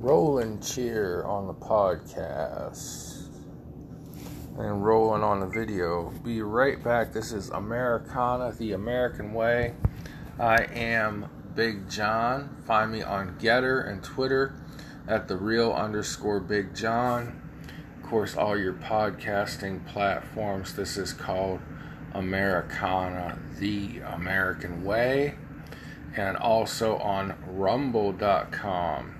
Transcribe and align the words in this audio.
Rolling 0.00 0.60
cheer 0.62 1.24
on 1.24 1.46
the 1.46 1.52
podcast 1.52 3.26
and 4.56 4.82
rolling 4.82 5.22
on 5.22 5.40
the 5.40 5.46
video. 5.46 6.08
Be 6.24 6.40
right 6.40 6.82
back. 6.82 7.12
This 7.12 7.32
is 7.32 7.50
Americana, 7.50 8.50
the 8.52 8.72
American 8.72 9.34
way. 9.34 9.74
I 10.38 10.62
am 10.72 11.28
Big 11.54 11.90
John. 11.90 12.56
Find 12.66 12.90
me 12.90 13.02
on 13.02 13.38
Gettr 13.38 13.86
and 13.86 14.02
Twitter 14.02 14.54
at 15.06 15.28
the 15.28 15.36
real 15.36 15.70
underscore 15.70 16.40
Big 16.40 16.74
John. 16.74 17.38
Of 18.02 18.08
course, 18.08 18.34
all 18.34 18.58
your 18.58 18.72
podcasting 18.72 19.86
platforms. 19.86 20.74
This 20.76 20.96
is 20.96 21.12
called 21.12 21.60
Americana, 22.14 23.38
the 23.58 23.98
American 23.98 24.82
way. 24.82 25.34
And 26.16 26.38
also 26.38 26.96
on 26.96 27.34
rumble.com. 27.46 29.19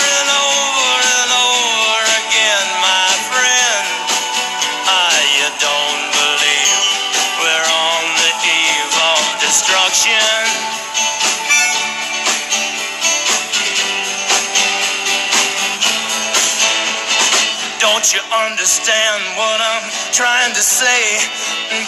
understand 18.31 19.23
what 19.35 19.59
I'm 19.59 19.91
trying 20.11 20.53
to 20.53 20.63
say? 20.63 21.19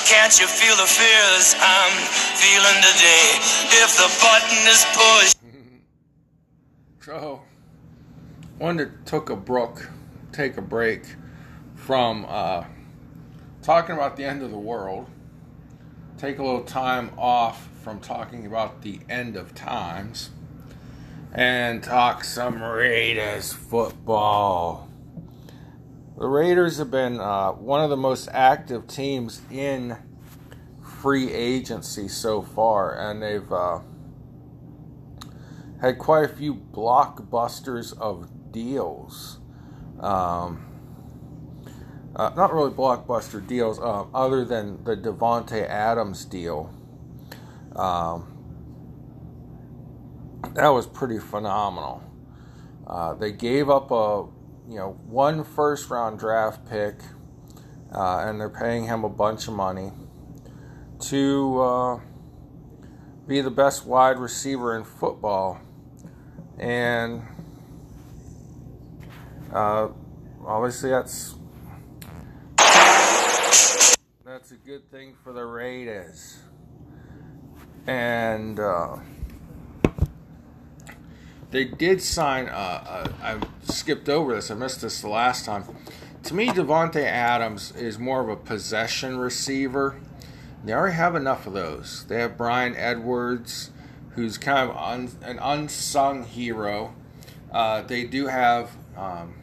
Can't 0.06 0.40
you 0.40 0.48
feel 0.48 0.76
the 0.76 0.88
fears 0.88 1.56
I'm 1.60 1.96
feeling 2.36 2.80
today? 2.84 3.40
If 3.80 3.96
the 3.98 4.10
button 4.22 4.68
is 4.68 4.86
pushed. 4.94 5.38
So, 7.04 7.42
wanted 8.60 9.06
to 9.06 9.12
took 9.12 9.30
a 9.30 9.36
brook, 9.36 9.90
take 10.32 10.56
a 10.56 10.62
break 10.62 11.04
from 11.76 12.26
uh, 12.30 12.64
talking 13.62 13.94
about 13.94 14.16
the 14.16 14.24
end 14.24 14.42
of 14.42 14.52
the 14.52 14.58
world. 14.58 15.10
Take 16.18 16.40
a 16.40 16.44
little 16.44 16.64
time 16.64 17.12
off 17.18 17.68
from 17.84 18.00
talking 18.00 18.46
about 18.46 18.84
the 18.84 19.02
end 19.10 19.36
of 19.36 19.54
times, 19.54 20.30
and 21.34 21.84
talk 21.84 22.24
some 22.24 22.64
Raiders 22.64 23.52
football. 23.52 24.83
The 26.24 26.30
Raiders 26.30 26.78
have 26.78 26.90
been 26.90 27.20
uh, 27.20 27.52
one 27.52 27.84
of 27.84 27.90
the 27.90 27.98
most 27.98 28.30
active 28.32 28.88
teams 28.88 29.42
in 29.52 29.98
free 30.82 31.30
agency 31.34 32.08
so 32.08 32.42
far, 32.42 32.98
and 32.98 33.22
they've. 33.22 33.52
Uh, 33.52 33.80
had 35.82 35.98
quite 35.98 36.24
a 36.24 36.30
few 36.30 36.56
blockbusters 36.56 37.92
of 38.00 38.30
deals. 38.54 39.40
Um, 40.00 40.66
uh, 42.16 42.32
not 42.38 42.54
really 42.54 42.72
blockbuster 42.72 43.46
deals, 43.46 43.78
uh, 43.78 44.06
other 44.14 44.46
than 44.46 44.82
the 44.86 44.96
Davante 44.96 45.68
Adams 45.68 46.24
deal. 46.24 46.74
Um, 47.76 48.32
that 50.54 50.70
was 50.70 50.88
pretty 50.88 51.20
phenomenal. 51.20 52.02
Uh, 52.88 53.14
they 53.14 53.34
gave 53.34 53.70
up 53.70 53.92
a 53.92 54.26
you 54.70 54.76
know 54.76 55.00
one 55.06 55.44
first 55.44 55.90
round 55.90 56.20
draft 56.20 56.68
pick, 56.70 56.96
uh, 57.94 58.20
and 58.20 58.40
they're 58.40 58.50
paying 58.50 58.86
him 58.86 59.04
a 59.04 59.10
bunch 59.10 59.48
of 59.48 59.54
money 59.54 59.92
to 61.00 61.62
uh, 61.62 62.00
be 63.28 63.42
the 63.42 63.52
best 63.52 63.86
wide 63.86 64.18
receiver 64.18 64.78
in 64.78 64.84
football 64.84 65.60
and 66.58 67.22
uh, 69.52 69.88
obviously 70.46 70.90
that's 70.90 71.36
that's 74.26 74.52
a 74.52 74.56
good 74.56 74.90
thing 74.90 75.14
for 75.24 75.34
the 75.34 75.46
Raiders. 75.46 76.40
And 77.86 78.60
uh, 78.60 78.98
they 81.54 81.64
did 81.64 82.02
sign. 82.02 82.50
Uh, 82.50 82.52
uh, 82.52 83.12
I 83.22 83.72
skipped 83.72 84.10
over 84.10 84.36
this. 84.36 84.52
I 84.52 84.56
missed 84.56 84.82
this 84.82 85.02
the 85.02 85.08
last 85.08 85.46
time. 85.46 85.64
To 86.24 86.34
me, 86.34 86.48
Davante 86.48 87.04
Adams 87.04 87.72
is 87.76 88.00
more 88.00 88.22
of 88.22 88.28
a 88.28 88.36
possession 88.36 89.18
receiver. 89.18 90.00
They 90.66 90.74
already 90.74 90.96
have 90.96 91.16
enough 91.16 91.46
of 91.46 91.54
those. 91.54 92.06
They 92.08 92.20
have 92.20 92.38
Bryan 92.38 92.76
Edwards 92.76 93.70
who's 94.16 94.38
kind 94.38 94.70
of 94.70 94.76
un, 94.76 95.12
an 95.22 95.40
unsung 95.40 96.24
hero. 96.24 96.96
Uh, 97.52 97.82
they 97.82 98.04
do 98.04 98.28
have 98.28 98.76
um, 98.98 99.36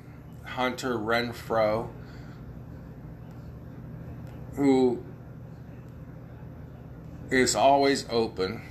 Hunter 0.45 0.97
Renfrow, 0.97 1.89
who 4.57 5.03
is 7.31 7.55
always 7.55 8.07
open. 8.11 8.63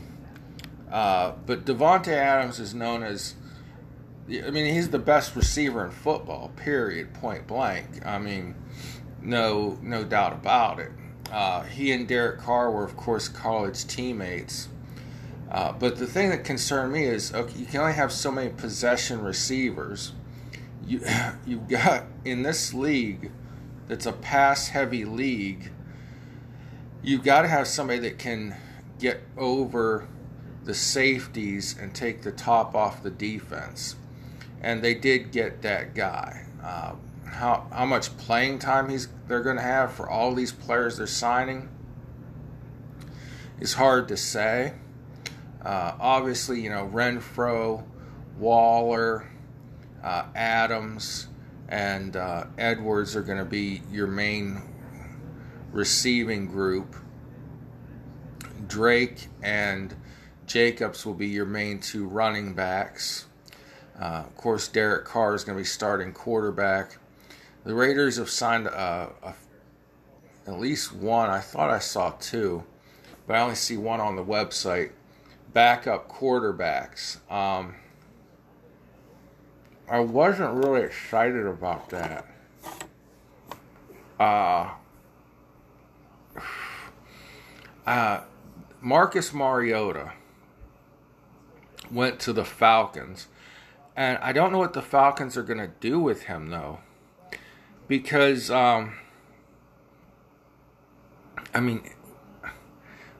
Uh, 0.91 1.33
but 1.45 1.66
Davante 1.66 2.09
Adams 2.09 2.59
is 2.59 2.73
known 2.73 3.03
as, 3.03 3.35
I 4.27 4.50
mean, 4.50 4.73
he's 4.73 4.89
the 4.89 5.00
best 5.00 5.35
receiver 5.35 5.85
in 5.85 5.91
football. 5.91 6.51
Period. 6.55 7.13
Point 7.13 7.47
blank. 7.47 8.05
I 8.05 8.17
mean, 8.17 8.55
no, 9.22 9.77
no 9.81 10.03
doubt 10.03 10.33
about 10.33 10.79
it. 10.79 10.91
Uh, 11.31 11.61
he 11.63 11.91
and 11.91 12.07
Derek 12.07 12.39
Carr 12.39 12.72
were, 12.72 12.83
of 12.83 12.97
course, 12.97 13.27
college 13.27 13.85
teammates. 13.85 14.69
Uh, 15.51 15.72
but 15.72 15.97
the 15.97 16.07
thing 16.07 16.29
that 16.29 16.44
concerned 16.44 16.94
me 16.94 17.06
is 17.06 17.33
okay, 17.33 17.57
you 17.57 17.66
can 17.66 17.81
only 17.81 17.94
have 17.94 18.11
so 18.11 18.31
many 18.31 18.50
possession 18.50 19.21
receivers. 19.21 20.13
You 20.85 21.01
you've 21.45 21.67
got 21.67 22.06
in 22.23 22.44
this 22.44 22.73
league 22.73 23.31
that's 23.88 24.06
a 24.06 24.13
pass 24.13 24.69
heavy 24.69 25.06
league. 25.06 25.71
You've 27.01 27.23
got 27.23 27.44
to 27.44 27.47
have 27.47 27.67
somebody 27.67 28.00
that 28.00 28.19
can 28.19 28.56
get 29.00 29.21
over 29.38 30.07
the 30.69 30.75
safeties 30.75 31.75
and 31.80 31.96
take 31.96 32.22
the 32.22 32.31
top 32.31 32.75
off 32.75 33.02
the 33.02 33.09
defense. 33.09 33.96
And 34.62 34.84
they 34.84 34.94
did 34.94 35.31
get 35.31 35.63
that 35.63 35.96
guy. 35.96 36.46
Uh, 36.63 36.94
how 37.25 37.66
how 37.74 37.88
much 37.88 38.16
playing 38.18 38.59
time 38.59 38.88
he's 38.88 39.07
they're 39.28 39.41
going 39.41 39.56
to 39.56 39.63
have 39.63 39.91
for 39.91 40.07
all 40.07 40.35
these 40.35 40.52
players 40.52 40.97
they're 40.97 41.07
signing 41.07 41.69
is 43.59 43.74
hard 43.74 44.07
to 44.09 44.16
say. 44.16 44.74
Uh, 45.66 45.94
obviously, 46.00 46.62
you 46.62 46.69
know, 46.69 46.88
Renfrow, 46.94 47.84
Waller, 48.38 49.28
uh, 50.03 50.25
Adams, 50.36 51.30
and 51.68 52.16
uh, 52.16 52.46
Edwards 52.59 53.16
are 53.16 53.24
going 53.24 53.40
to 53.40 53.44
be 53.44 53.81
your 53.91 54.06
main 54.06 54.62
receiving 55.72 56.46
group. 56.46 56.96
Drake 58.68 59.30
and 59.42 59.95
Jacobs 60.50 61.06
will 61.06 61.13
be 61.13 61.28
your 61.28 61.46
main 61.46 61.80
two 61.80 62.07
running 62.07 62.54
backs. 62.54 63.28
Uh, 64.00 64.24
of 64.25 64.36
course, 64.36 64.68
Derek 64.68 65.06
Carr 65.06 65.36
is 65.36 65.44
going 65.44 65.56
to 65.56 65.62
be 65.62 65.66
starting 65.66 66.12
quarterback. 66.12 66.98
The 67.66 67.75
Raiders 67.75 68.18
have 68.18 68.31
signed 68.31 68.66
a, 68.66 69.12
a, 69.22 69.36
at 70.48 70.60
least 70.60 70.92
one. 70.92 71.30
I 71.30 71.40
thought 71.40 71.69
I 71.69 71.78
saw 71.78 72.13
two, 72.19 72.63
but 73.28 73.36
I 73.36 73.42
only 73.42 73.56
see 73.56 73.78
one 73.78 74.00
on 74.00 74.16
the 74.16 74.25
website 74.25 74.92
backup 75.54 76.10
quarterbacks. 76.10 77.18
Um, 77.31 77.75
I 79.88 80.00
wasn't 80.00 80.66
really 80.66 80.81
excited 80.81 81.45
about 81.45 81.90
that. 81.90 82.25
Uh, 84.19 84.72
uh, 87.86 88.22
Marcus 88.81 89.31
Mariota 89.31 90.13
went 91.91 92.19
to 92.21 92.33
the 92.33 92.45
Falcons, 92.45 93.27
and 93.95 94.18
I 94.19 94.31
don't 94.31 94.51
know 94.51 94.59
what 94.59 94.74
the 94.74 94.81
Falcons 94.81 95.38
are 95.38 95.44
going 95.44 95.59
to 95.59 95.71
do 95.80 96.00
with 96.00 96.24
him 96.24 96.50
though, 96.50 96.80
because 97.88 98.50
um, 98.50 98.95
I 101.53 101.59
mean 101.59 101.83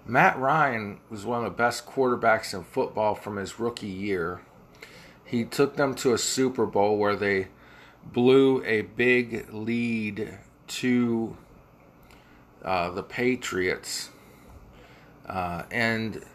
Matt 0.06 0.40
Ryan 0.40 1.00
was 1.10 1.26
one 1.26 1.46
of 1.46 1.52
the 1.52 1.58
best 1.58 1.86
quarterbacks 1.86 2.54
in 2.54 2.64
football 2.64 3.14
from 3.14 3.38
his 3.38 3.60
rookie 3.60 3.88
year. 3.88 4.42
He 5.24 5.46
took 5.46 5.76
them 5.76 5.94
to 5.96 6.14
a 6.14 6.18
Super 6.18 6.66
Bowl 6.66 6.98
where 6.98 7.16
they 7.16 7.50
blew 8.04 8.64
a 8.64 8.82
big 8.82 9.54
lead 9.54 10.40
to 10.68 11.38
uh, 12.64 12.90
the 12.90 13.04
Patriots. 13.04 14.10
Uh, 15.28 15.64
and 15.70 16.26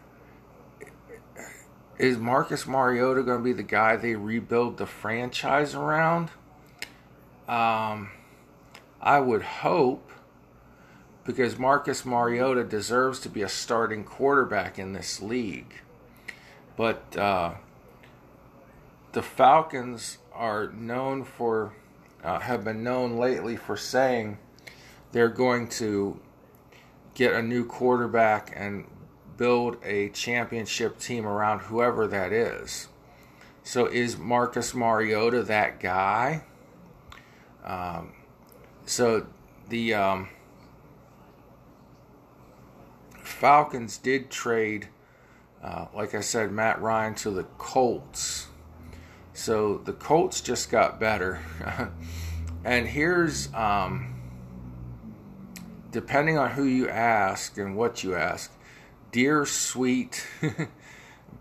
is 1.97 2.17
Marcus 2.17 2.67
Mariota 2.67 3.23
going 3.23 3.39
to 3.39 3.43
be 3.43 3.53
the 3.53 3.63
guy 3.63 3.95
they 3.95 4.15
rebuild 4.15 4.77
the 4.77 4.85
franchise 4.85 5.73
around? 5.73 6.29
Um, 7.47 8.09
I 9.01 9.19
would 9.19 9.43
hope 9.43 10.11
because 11.23 11.57
Marcus 11.57 12.05
Mariota 12.05 12.63
deserves 12.63 13.19
to 13.21 13.29
be 13.29 13.41
a 13.41 13.49
starting 13.49 14.03
quarterback 14.03 14.77
in 14.77 14.93
this 14.93 15.21
league. 15.21 15.81
But 16.77 17.15
uh, 17.17 17.55
the 19.13 19.21
Falcons 19.21 20.17
are 20.33 20.71
known 20.71 21.23
for, 21.23 21.73
uh, 22.23 22.39
have 22.39 22.63
been 22.63 22.83
known 22.83 23.17
lately 23.17 23.55
for 23.55 23.77
saying 23.77 24.37
they're 25.13 25.29
going 25.29 25.67
to 25.69 26.19
get 27.15 27.33
a 27.33 27.41
new 27.41 27.65
quarterback 27.65 28.51
and 28.55 28.85
build 29.37 29.77
a 29.83 30.09
championship 30.09 30.99
team 30.99 31.25
around 31.25 31.59
whoever 31.59 32.07
that 32.07 32.31
is. 32.31 32.87
So 33.63 33.87
is 33.87 34.17
Marcus 34.17 34.73
Mariota 34.73 35.43
that 35.43 35.79
guy? 35.79 36.43
Um, 37.63 38.13
so 38.85 39.25
the 39.69 39.95
um, 39.95 40.29
Falcons 43.17 43.97
did 43.97 44.29
trade, 44.29 44.87
uh, 45.63 45.87
like 45.95 46.13
I 46.13 46.21
said, 46.21 46.51
Matt 46.51 46.81
Ryan 46.81 47.15
to 47.15 47.31
the 47.31 47.43
Colts. 47.57 48.47
So 49.33 49.79
the 49.79 49.93
Colts 49.93 50.41
just 50.41 50.69
got 50.69 50.99
better. 50.99 51.41
and 52.63 52.87
here's, 52.87 53.51
um, 53.53 54.13
depending 55.91 56.37
on 56.37 56.51
who 56.51 56.65
you 56.65 56.87
ask 56.87 57.57
and 57.57 57.75
what 57.75 58.03
you 58.03 58.15
ask, 58.15 58.51
dear 59.15 59.45
sweet 59.45 60.27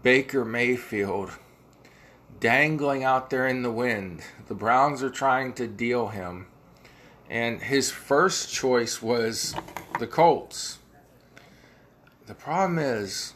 Baker 0.04 0.44
Mayfield 0.44 1.32
dangling 2.38 3.02
out 3.02 3.30
there 3.30 3.48
in 3.48 3.64
the 3.64 3.70
wind. 3.72 4.22
The 4.46 4.54
Browns 4.54 5.02
are 5.02 5.10
trying 5.10 5.54
to 5.54 5.66
deal 5.66 6.06
him. 6.06 6.46
And 7.28 7.60
his 7.60 7.90
first 7.90 8.54
choice 8.54 9.02
was 9.02 9.56
the 9.98 10.06
Colts. 10.06 10.78
The 12.28 12.34
problem 12.34 12.78
is, 12.78 13.32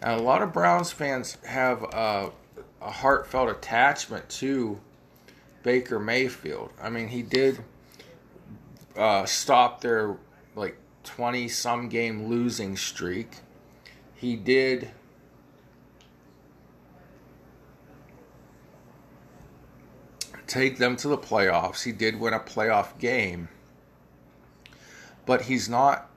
a 0.00 0.16
lot 0.16 0.40
of 0.40 0.54
Browns 0.54 0.90
fans 0.90 1.36
have 1.44 1.82
a, 1.82 2.30
a 2.80 2.90
heartfelt 2.90 3.50
attachment 3.50 4.30
to 4.30 4.80
Baker 5.62 5.98
Mayfield. 5.98 6.70
I 6.80 6.88
mean, 6.88 7.08
he 7.08 7.20
did 7.20 7.62
uh, 8.96 9.26
stop 9.26 9.82
their 9.82 10.16
20 11.04 11.48
some 11.48 11.88
game 11.88 12.26
losing 12.26 12.76
streak. 12.76 13.38
He 14.14 14.36
did 14.36 14.90
take 20.46 20.78
them 20.78 20.96
to 20.96 21.08
the 21.08 21.18
playoffs. 21.18 21.82
He 21.82 21.92
did 21.92 22.20
win 22.20 22.34
a 22.34 22.40
playoff 22.40 22.98
game. 22.98 23.48
But 25.24 25.42
he's 25.42 25.68
not 25.68 26.10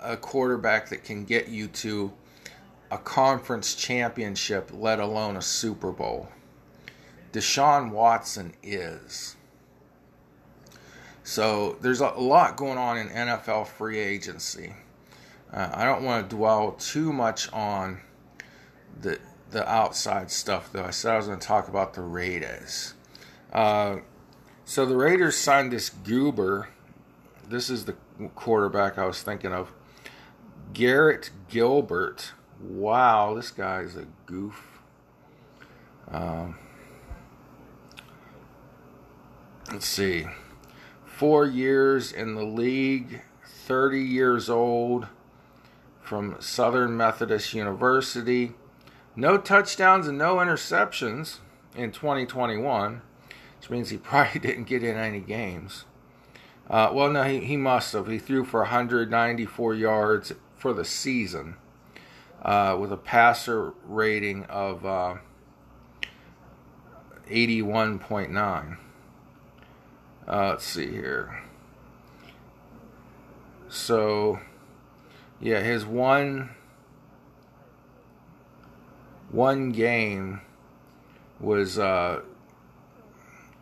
a 0.00 0.16
quarterback 0.16 0.88
that 0.88 1.04
can 1.04 1.24
get 1.24 1.48
you 1.48 1.68
to 1.68 2.12
a 2.90 2.98
conference 2.98 3.74
championship, 3.74 4.70
let 4.72 5.00
alone 5.00 5.36
a 5.36 5.42
Super 5.42 5.92
Bowl. 5.92 6.28
Deshaun 7.32 7.90
Watson 7.90 8.54
is. 8.62 9.36
So 11.26 11.76
there's 11.80 12.00
a 12.00 12.10
lot 12.10 12.56
going 12.56 12.78
on 12.78 12.96
in 12.96 13.08
NFL 13.08 13.66
free 13.66 13.98
agency. 13.98 14.74
Uh, 15.52 15.70
I 15.74 15.84
don't 15.84 16.04
want 16.04 16.30
to 16.30 16.36
dwell 16.36 16.70
too 16.78 17.12
much 17.12 17.52
on 17.52 17.98
the 19.00 19.18
the 19.50 19.68
outside 19.68 20.30
stuff, 20.30 20.70
though. 20.72 20.84
I 20.84 20.90
said 20.90 21.14
I 21.14 21.16
was 21.16 21.26
going 21.26 21.40
to 21.40 21.46
talk 21.46 21.66
about 21.66 21.94
the 21.94 22.02
Raiders. 22.02 22.94
Uh, 23.52 23.96
so 24.64 24.86
the 24.86 24.96
Raiders 24.96 25.36
signed 25.36 25.72
this 25.72 25.90
goober. 25.90 26.68
This 27.48 27.70
is 27.70 27.86
the 27.86 27.96
quarterback 28.36 28.96
I 28.96 29.04
was 29.04 29.20
thinking 29.20 29.52
of. 29.52 29.72
Garrett 30.74 31.30
Gilbert. 31.48 32.34
Wow, 32.60 33.34
this 33.34 33.50
guy's 33.50 33.96
a 33.96 34.06
goof. 34.26 34.80
Um, 36.08 36.56
let's 39.72 39.86
see. 39.86 40.26
Four 41.16 41.46
years 41.46 42.12
in 42.12 42.34
the 42.34 42.44
league, 42.44 43.22
30 43.42 44.02
years 44.02 44.50
old, 44.50 45.06
from 46.02 46.36
Southern 46.40 46.94
Methodist 46.94 47.54
University. 47.54 48.52
No 49.16 49.38
touchdowns 49.38 50.06
and 50.08 50.18
no 50.18 50.36
interceptions 50.36 51.38
in 51.74 51.90
2021, 51.90 53.00
which 53.58 53.70
means 53.70 53.88
he 53.88 53.96
probably 53.96 54.40
didn't 54.40 54.64
get 54.64 54.84
in 54.84 54.98
any 54.98 55.20
games. 55.20 55.86
Uh, 56.68 56.90
well, 56.92 57.08
no, 57.08 57.22
he, 57.22 57.40
he 57.40 57.56
must 57.56 57.94
have. 57.94 58.08
He 58.08 58.18
threw 58.18 58.44
for 58.44 58.60
194 58.60 59.74
yards 59.74 60.34
for 60.54 60.74
the 60.74 60.84
season 60.84 61.56
uh, 62.42 62.76
with 62.78 62.92
a 62.92 62.98
passer 62.98 63.72
rating 63.86 64.44
of 64.44 64.84
uh, 64.84 65.14
81.9. 67.30 68.76
Uh, 70.28 70.50
let's 70.50 70.64
see 70.64 70.88
here. 70.88 71.42
So, 73.68 74.40
yeah, 75.40 75.60
his 75.60 75.84
one 75.84 76.50
one 79.30 79.70
game 79.70 80.40
was 81.40 81.78
uh, 81.78 82.22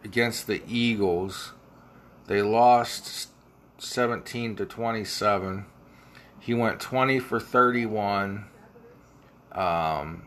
against 0.03 0.47
the 0.47 0.63
Eagles. 0.69 1.53
They 2.27 2.43
lost 2.43 3.29
17 3.79 4.57
to 4.57 4.67
27. 4.67 5.67
He 6.39 6.55
went 6.55 6.81
20 6.81 7.19
for 7.19 7.41
31. 7.41 8.47
Um, 9.53 10.25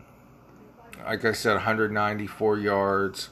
like 1.05 1.23
I 1.25 1.31
said, 1.31 1.53
194 1.53 2.57
yards. 2.57 3.29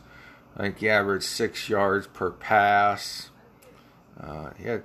I 0.55 0.61
think 0.63 0.79
he 0.79 0.89
averaged 0.89 1.25
six 1.25 1.67
yards 1.69 2.07
per 2.07 2.31
pass. 2.31 3.29
Uh, 4.19 4.51
he 4.57 4.65
had 4.65 4.83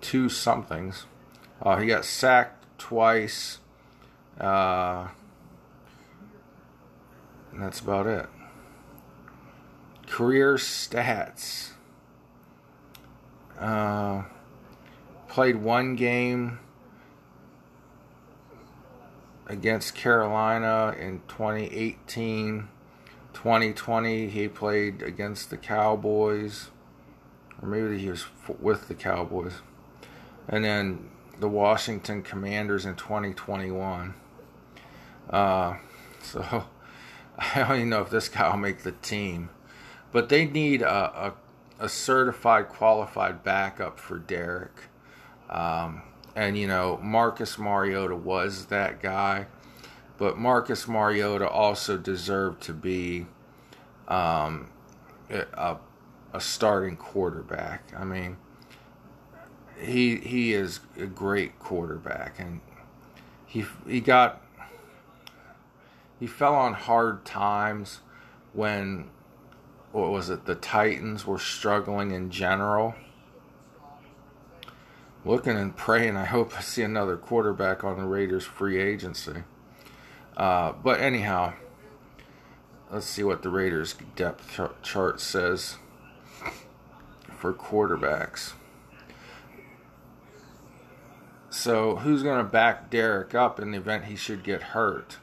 two 0.00 0.28
somethings. 0.28 1.06
Uh, 1.60 1.76
he 1.78 1.86
got 1.86 2.04
sacked 2.04 2.64
twice. 2.78 3.58
Uh, 4.40 5.08
and 7.52 7.62
that's 7.62 7.80
about 7.80 8.06
it. 8.06 8.26
Career 10.06 10.54
stats. 10.54 11.70
Uh, 13.58 14.24
played 15.28 15.56
one 15.56 15.96
game 15.96 16.58
against 19.46 19.94
Carolina 19.94 20.94
in 20.98 21.20
2018. 21.28 22.68
2020, 23.34 24.28
he 24.28 24.48
played 24.48 25.02
against 25.02 25.50
the 25.50 25.56
Cowboys, 25.56 26.70
or 27.60 27.68
maybe 27.68 27.98
he 27.98 28.08
was 28.08 28.26
with 28.60 28.88
the 28.88 28.94
Cowboys, 28.94 29.54
and 30.48 30.64
then 30.64 31.10
the 31.38 31.48
Washington 31.48 32.22
Commanders 32.22 32.86
in 32.86 32.94
2021. 32.94 34.14
Uh, 35.28 35.76
so 36.22 36.64
I 37.38 37.58
don't 37.58 37.76
even 37.76 37.90
know 37.90 38.02
if 38.02 38.10
this 38.10 38.28
guy 38.28 38.50
will 38.50 38.56
make 38.56 38.82
the 38.82 38.92
team, 38.92 39.50
but 40.12 40.28
they 40.28 40.46
need 40.46 40.82
a, 40.82 40.88
a, 41.28 41.34
a 41.84 41.88
certified, 41.88 42.68
qualified 42.68 43.42
backup 43.42 43.98
for 43.98 44.18
Derek. 44.18 44.72
Um, 45.50 46.02
and 46.36 46.58
you 46.58 46.66
know 46.66 46.98
Marcus 47.02 47.58
Mariota 47.58 48.16
was 48.16 48.66
that 48.66 49.00
guy, 49.02 49.46
but 50.18 50.38
Marcus 50.38 50.86
Mariota 50.86 51.48
also 51.48 51.96
deserved 51.96 52.62
to 52.62 52.72
be 52.72 53.26
um, 54.08 54.68
a, 55.30 55.76
a 56.32 56.40
starting 56.40 56.96
quarterback. 56.96 57.92
I 57.96 58.04
mean, 58.04 58.36
he 59.78 60.16
he 60.16 60.52
is 60.54 60.80
a 60.98 61.06
great 61.06 61.58
quarterback, 61.58 62.38
and 62.38 62.60
he 63.46 63.64
he 63.86 64.00
got 64.00 64.42
he 66.20 66.26
fell 66.26 66.54
on 66.54 66.74
hard 66.74 67.24
times 67.24 68.00
when 68.52 69.10
what 69.92 70.10
was 70.10 70.30
it 70.30 70.44
the 70.44 70.54
Titans 70.54 71.26
were 71.26 71.38
struggling 71.38 72.10
in 72.10 72.30
general 72.30 72.94
looking 75.24 75.56
and 75.56 75.74
praying. 75.76 76.16
I 76.16 76.24
hope 76.24 76.56
I 76.56 76.60
see 76.60 76.82
another 76.82 77.16
quarterback 77.16 77.82
on 77.82 77.96
the 77.96 78.04
Raiders 78.04 78.44
free 78.44 78.80
agency. 78.80 79.44
Uh, 80.36 80.72
but 80.72 81.00
anyhow, 81.00 81.52
let's 82.90 83.06
see 83.06 83.22
what 83.22 83.42
the 83.42 83.50
Raiders 83.50 83.94
depth 84.16 84.60
chart 84.82 85.20
says 85.20 85.76
for 87.36 87.52
quarterbacks. 87.52 88.54
So 91.50 91.96
who's 91.96 92.22
going 92.24 92.38
to 92.38 92.50
back 92.50 92.90
Derek 92.90 93.34
up 93.34 93.60
in 93.60 93.70
the 93.70 93.78
event 93.78 94.06
he 94.06 94.16
should 94.16 94.42
get 94.42 94.62
hurt? 94.62 95.18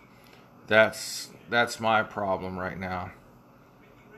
That's 0.67 1.29
that's 1.49 1.79
my 1.79 2.03
problem 2.03 2.57
right 2.57 2.79
now. 2.79 3.11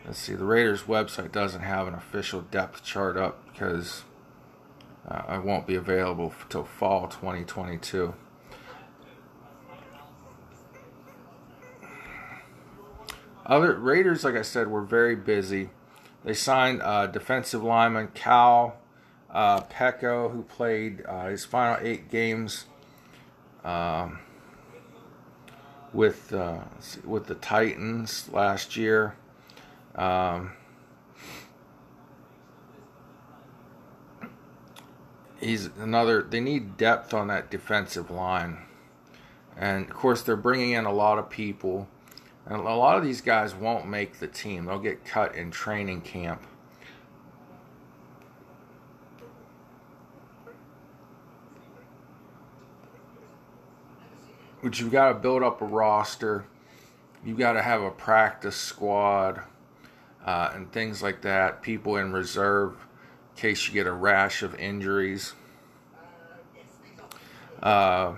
Let's 0.06 0.20
see. 0.20 0.34
The 0.34 0.46
Raiders 0.46 0.84
website 0.84 1.32
doesn't 1.32 1.62
have 1.62 1.88
an 1.88 1.96
official 1.96 2.42
depth 2.42 2.84
chart 2.84 3.18
up 3.18 3.44
because 3.52 4.04
uh, 5.08 5.24
I 5.28 5.38
won't 5.40 5.66
be 5.66 5.76
available 5.76 6.34
until 6.44 6.66
fall 6.66 7.08
2022. 7.08 8.14
Other 13.46 13.76
Raiders, 13.76 14.24
like 14.24 14.36
I 14.36 14.42
said, 14.42 14.68
were 14.68 14.82
very 14.82 15.16
busy. 15.16 15.70
They 16.24 16.34
signed 16.34 16.82
uh, 16.82 17.08
defensive 17.08 17.62
lineman 17.62 18.10
Cal 18.14 18.78
uh, 19.30 19.62
Peko, 19.62 20.32
who 20.32 20.44
played 20.44 21.04
uh, 21.06 21.28
his 21.28 21.44
final 21.44 21.78
eight 21.86 22.10
games 22.10 22.66
um, 23.66 24.20
with 25.92 26.32
uh, 26.32 26.60
with 27.04 27.28
the 27.28 27.36
Titans 27.36 28.30
last 28.32 28.78
year. 28.78 29.16
Um, 29.96 30.54
he's 35.40 35.66
another. 35.80 36.22
They 36.22 36.40
need 36.40 36.78
depth 36.78 37.14
on 37.14 37.28
that 37.28 37.52
defensive 37.52 38.10
line, 38.10 38.60
and 39.58 39.90
of 39.90 39.94
course 39.94 40.22
they're 40.22 40.36
bringing 40.38 40.72
in 40.72 40.86
a 40.86 40.94
lot 40.94 41.20
of 41.20 41.30
people, 41.30 41.88
and 42.46 42.60
a 42.60 42.74
lot 42.74 42.98
of 42.98 43.04
these 43.04 43.22
guys 43.22 43.56
won't 43.56 43.88
make 43.88 44.20
the 44.20 44.28
team. 44.28 44.66
They'll 44.66 44.80
get 44.80 45.06
cut 45.06 45.36
in 45.36 45.52
training 45.52 46.02
camp. 46.02 46.46
But 54.62 54.80
you've 54.80 54.92
got 54.92 55.10
to 55.10 55.16
build 55.16 55.44
up 55.44 55.62
a 55.62 55.66
roster. 55.66 56.46
You've 57.26 57.38
got 57.38 57.54
to 57.54 57.62
have 57.62 57.82
a 57.82 57.92
practice 57.92 58.56
squad 58.56 59.42
uh, 60.26 60.52
and 60.54 60.72
things 60.72 61.04
like 61.04 61.22
that. 61.22 61.62
People 61.62 61.98
in 61.98 62.14
reserve 62.14 62.74
in 63.36 63.42
case 63.42 63.68
you 63.68 63.74
get 63.74 63.88
a 63.88 63.92
rash 63.92 64.42
of 64.42 64.56
injuries. 64.56 65.34
Uh, 67.62 68.14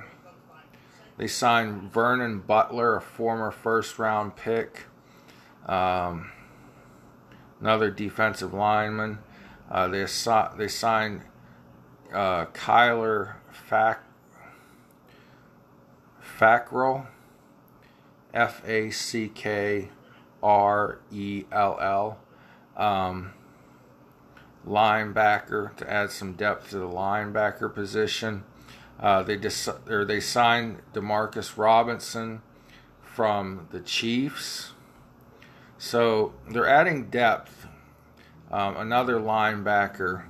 they 1.18 1.28
signed 1.28 1.92
Vernon 1.94 2.40
Butler, 2.40 2.98
a 2.98 3.02
former 3.02 3.52
first 3.52 3.98
round 3.98 4.36
pick, 4.36 4.84
um, 5.66 6.32
another 7.60 7.90
defensive 7.90 8.54
lineman. 8.54 9.20
Uh, 9.72 9.88
they, 9.88 10.06
they 10.58 10.68
signed 10.68 11.22
uh, 12.14 12.46
Kyler 12.48 13.36
Fack, 13.52 14.04
Fackrell, 16.22 17.08
F 18.34 18.62
A 18.68 18.92
C 18.92 19.30
K 19.30 19.90
R 20.44 21.00
E 21.12 21.46
L 21.52 21.78
L. 21.80 22.20
Um, 22.76 23.32
linebacker 24.68 25.76
to 25.78 25.90
add 25.90 26.12
some 26.12 26.34
depth 26.34 26.72
to 26.72 26.80
the 26.80 26.88
linebacker 26.88 27.74
position. 27.74 28.44
Uh, 29.00 29.24
they 29.24 29.36
dis- 29.36 29.70
or 29.90 30.06
they 30.06 30.20
signed 30.20 30.82
Demarcus 30.94 31.58
Robinson 31.58 32.42
from 33.02 33.68
the 33.72 33.80
Chiefs, 33.80 34.72
so 35.78 36.34
they're 36.50 36.68
adding 36.68 37.10
depth. 37.10 37.68
Um, 38.52 38.78
another 38.78 39.16
linebacker, 39.16 40.26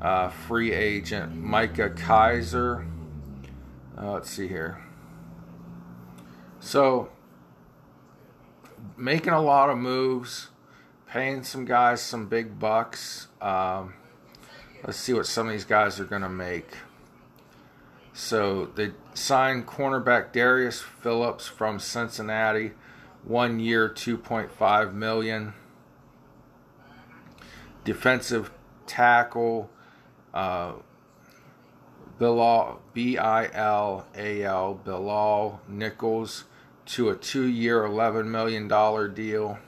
uh, 0.00 0.28
free 0.28 0.72
agent 0.72 1.34
Micah 1.34 1.90
Kiser. 1.90 2.86
Uh, 3.98 4.12
let's 4.12 4.30
see 4.30 4.48
here. 4.48 4.82
So 6.60 7.10
making 8.96 9.32
a 9.32 9.40
lot 9.40 9.70
of 9.70 9.78
moves, 9.78 10.48
paying 11.06 11.42
some 11.42 11.64
guys 11.64 12.00
some 12.00 12.28
big 12.28 12.58
bucks. 12.58 13.28
Um, 13.40 13.94
let's 14.84 14.98
see 14.98 15.12
what 15.12 15.26
some 15.26 15.46
of 15.46 15.52
these 15.52 15.64
guys 15.64 15.98
are 16.00 16.04
going 16.04 16.22
to 16.22 16.28
make. 16.28 16.76
So 18.12 18.66
they 18.66 18.92
signed 19.14 19.66
cornerback 19.66 20.32
Darius 20.32 20.80
Phillips 20.80 21.46
from 21.46 21.78
Cincinnati, 21.78 22.72
one 23.24 23.60
year, 23.60 23.88
2.5 23.88 24.92
million. 24.92 25.54
Defensive 27.84 28.50
tackle 28.86 29.70
uh, 30.34 30.72
Bilal 32.18 32.80
B 32.92 33.16
I 33.16 33.50
L 33.52 34.06
A 34.14 34.42
L 34.42 34.74
Bilal 34.84 35.60
Nichols 35.66 36.44
to 36.86 37.08
a 37.08 37.16
two-year, 37.16 37.84
11 37.84 38.30
million 38.30 38.68
dollar 38.68 39.08
deal. 39.08 39.58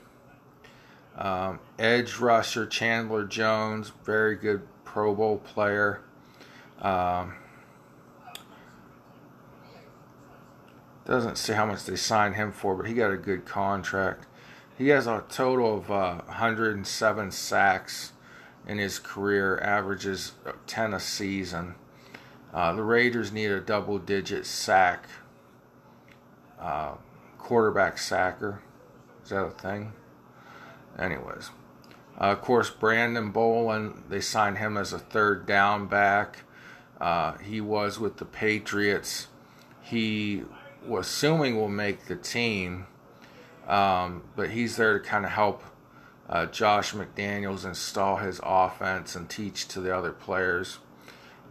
Um, 1.17 1.61
edge 1.79 2.19
rusher 2.19 2.67
Chandler 2.67 3.25
Jones, 3.25 3.93
very 4.05 4.37
good 4.37 4.63
Pro 4.85 5.15
Bowl 5.15 5.39
player. 5.39 6.01
Um, 6.81 7.35
doesn't 11.05 11.37
say 11.37 11.55
how 11.55 11.67
much 11.67 11.85
they 11.85 11.97
signed 11.97 12.37
him 12.37 12.53
for, 12.53 12.75
but 12.75 12.87
he 12.87 12.95
got 12.95 13.13
a 13.13 13.17
good 13.17 13.45
contract. 13.45 14.27
He 14.79 14.89
has 14.89 15.07
a 15.07 15.25
total 15.29 15.79
of 15.79 15.91
uh, 15.91 16.23
107 16.27 17.31
sacks 17.31 18.13
in 18.67 18.79
his 18.79 18.99
career, 18.99 19.59
averages 19.59 20.33
10 20.67 20.95
a 20.95 21.01
season. 21.01 21.75
Uh, 22.55 22.73
the 22.75 22.83
Raiders 22.83 23.33
need 23.33 23.51
a 23.51 23.61
double 23.61 23.99
digit 23.99 24.47
sack, 24.47 25.07
uh, 26.61 26.95
quarterback 27.39 27.99
sacker. 27.99 28.63
Is 29.25 29.31
that 29.31 29.45
a 29.45 29.51
thing? 29.51 29.93
Anyways, 30.99 31.51
uh, 32.21 32.25
of 32.25 32.43
course, 32.43 32.71
Brandon 32.71 33.31
Bolden, 33.31 34.05
they 34.09 34.21
signed 34.21 34.59
him 34.59 34.77
as 34.77 34.93
a 34.93 34.99
third 34.99 35.47
down 35.47 35.87
back. 35.87 36.45
Uh, 37.01 37.37
he 37.39 37.61
was 37.61 37.99
with 37.99 38.19
the 38.19 38.25
Patriots. 38.25 39.29
He 39.81 40.45
was 40.87 41.07
assuming 41.07 41.57
will 41.57 41.69
make 41.69 42.07
the 42.07 42.17
team, 42.17 42.87
um, 43.67 44.23
but 44.37 44.51
he's 44.51 44.77
there 44.77 44.99
to 44.99 45.05
kind 45.05 45.25
of 45.25 45.31
help 45.31 45.63
uh, 46.29 46.47
Josh 46.47 46.93
McDaniels 46.93 47.65
install 47.65 48.17
his 48.17 48.41
offense 48.43 49.15
and 49.15 49.29
teach 49.29 49.69
to 49.69 49.81
the 49.81 49.97
other 49.97 50.13
players. 50.13 50.79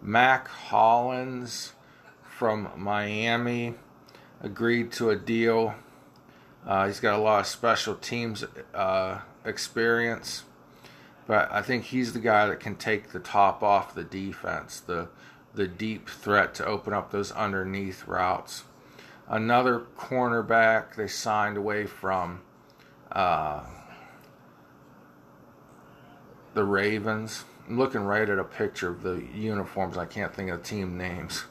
Mack 0.01 0.47
Hollins 0.47 1.73
from 2.23 2.69
Miami 2.75 3.75
agreed 4.41 4.91
to 4.93 5.11
a 5.11 5.15
deal. 5.15 5.75
Uh, 6.65 6.88
he's 6.88 7.00
got 7.00 7.17
a 7.17 7.21
lot 7.21 7.41
of 7.41 7.47
special 7.47 7.95
teams 7.95 8.43
uh, 8.73 9.19
experience, 9.45 10.43
but 11.27 11.51
I 11.51 11.61
think 11.61 11.85
he's 11.85 12.13
the 12.13 12.19
guy 12.19 12.47
that 12.47 12.59
can 12.59 12.75
take 12.75 13.11
the 13.11 13.19
top 13.19 13.61
off 13.61 13.93
the 13.93 14.03
defense, 14.03 14.79
the 14.79 15.09
the 15.53 15.67
deep 15.67 16.07
threat 16.07 16.53
to 16.55 16.65
open 16.65 16.93
up 16.93 17.11
those 17.11 17.31
underneath 17.33 18.07
routes. 18.07 18.63
Another 19.31 19.83
cornerback 19.97 20.95
they 20.95 21.07
signed 21.07 21.57
away 21.57 21.85
from 21.85 22.41
uh, 23.11 23.63
the 26.53 26.63
Ravens. 26.63 27.45
I'm 27.67 27.79
looking 27.79 28.01
right 28.01 28.29
at 28.29 28.38
a 28.38 28.43
picture 28.43 28.89
of 28.89 29.01
the 29.01 29.23
uniforms. 29.33 29.97
I 29.97 30.05
can't 30.05 30.35
think 30.35 30.51
of 30.51 30.61
the 30.61 30.67
team 30.67 30.97
names. 30.97 31.45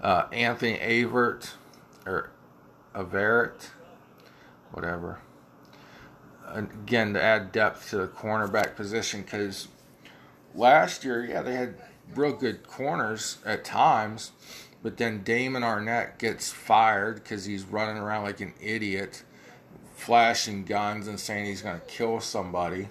Uh, 0.00 0.26
Anthony 0.32 0.78
Avert 0.78 1.54
or 2.06 2.30
Avert, 2.94 3.70
whatever 4.70 5.18
again 6.54 7.14
to 7.14 7.22
add 7.22 7.52
depth 7.52 7.90
to 7.90 7.96
the 7.96 8.06
cornerback 8.06 8.76
position 8.76 9.22
because 9.22 9.68
last 10.54 11.04
year, 11.04 11.24
yeah, 11.24 11.42
they 11.42 11.54
had 11.54 11.74
real 12.14 12.32
good 12.32 12.66
corners 12.66 13.38
at 13.44 13.64
times, 13.64 14.32
but 14.84 14.98
then 14.98 15.22
Damon 15.22 15.62
Arnette 15.62 16.18
gets 16.18 16.52
fired 16.52 17.14
because 17.14 17.46
he's 17.46 17.64
running 17.64 17.96
around 17.96 18.24
like 18.24 18.40
an 18.40 18.52
idiot, 18.60 19.24
flashing 19.96 20.64
guns 20.64 21.08
and 21.08 21.18
saying 21.18 21.46
he's 21.46 21.62
going 21.62 21.80
to 21.80 21.86
kill 21.86 22.20
somebody. 22.20 22.90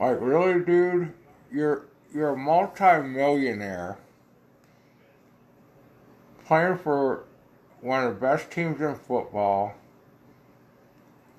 Like, 0.00 0.20
really, 0.20 0.64
dude? 0.64 1.14
You're 1.52 1.86
you're 2.12 2.30
a 2.30 2.36
multi-millionaire 2.36 3.98
playing 6.46 6.78
for 6.78 7.24
one 7.80 8.02
of 8.02 8.14
the 8.14 8.20
best 8.20 8.50
teams 8.50 8.80
in 8.80 8.96
football 8.96 9.74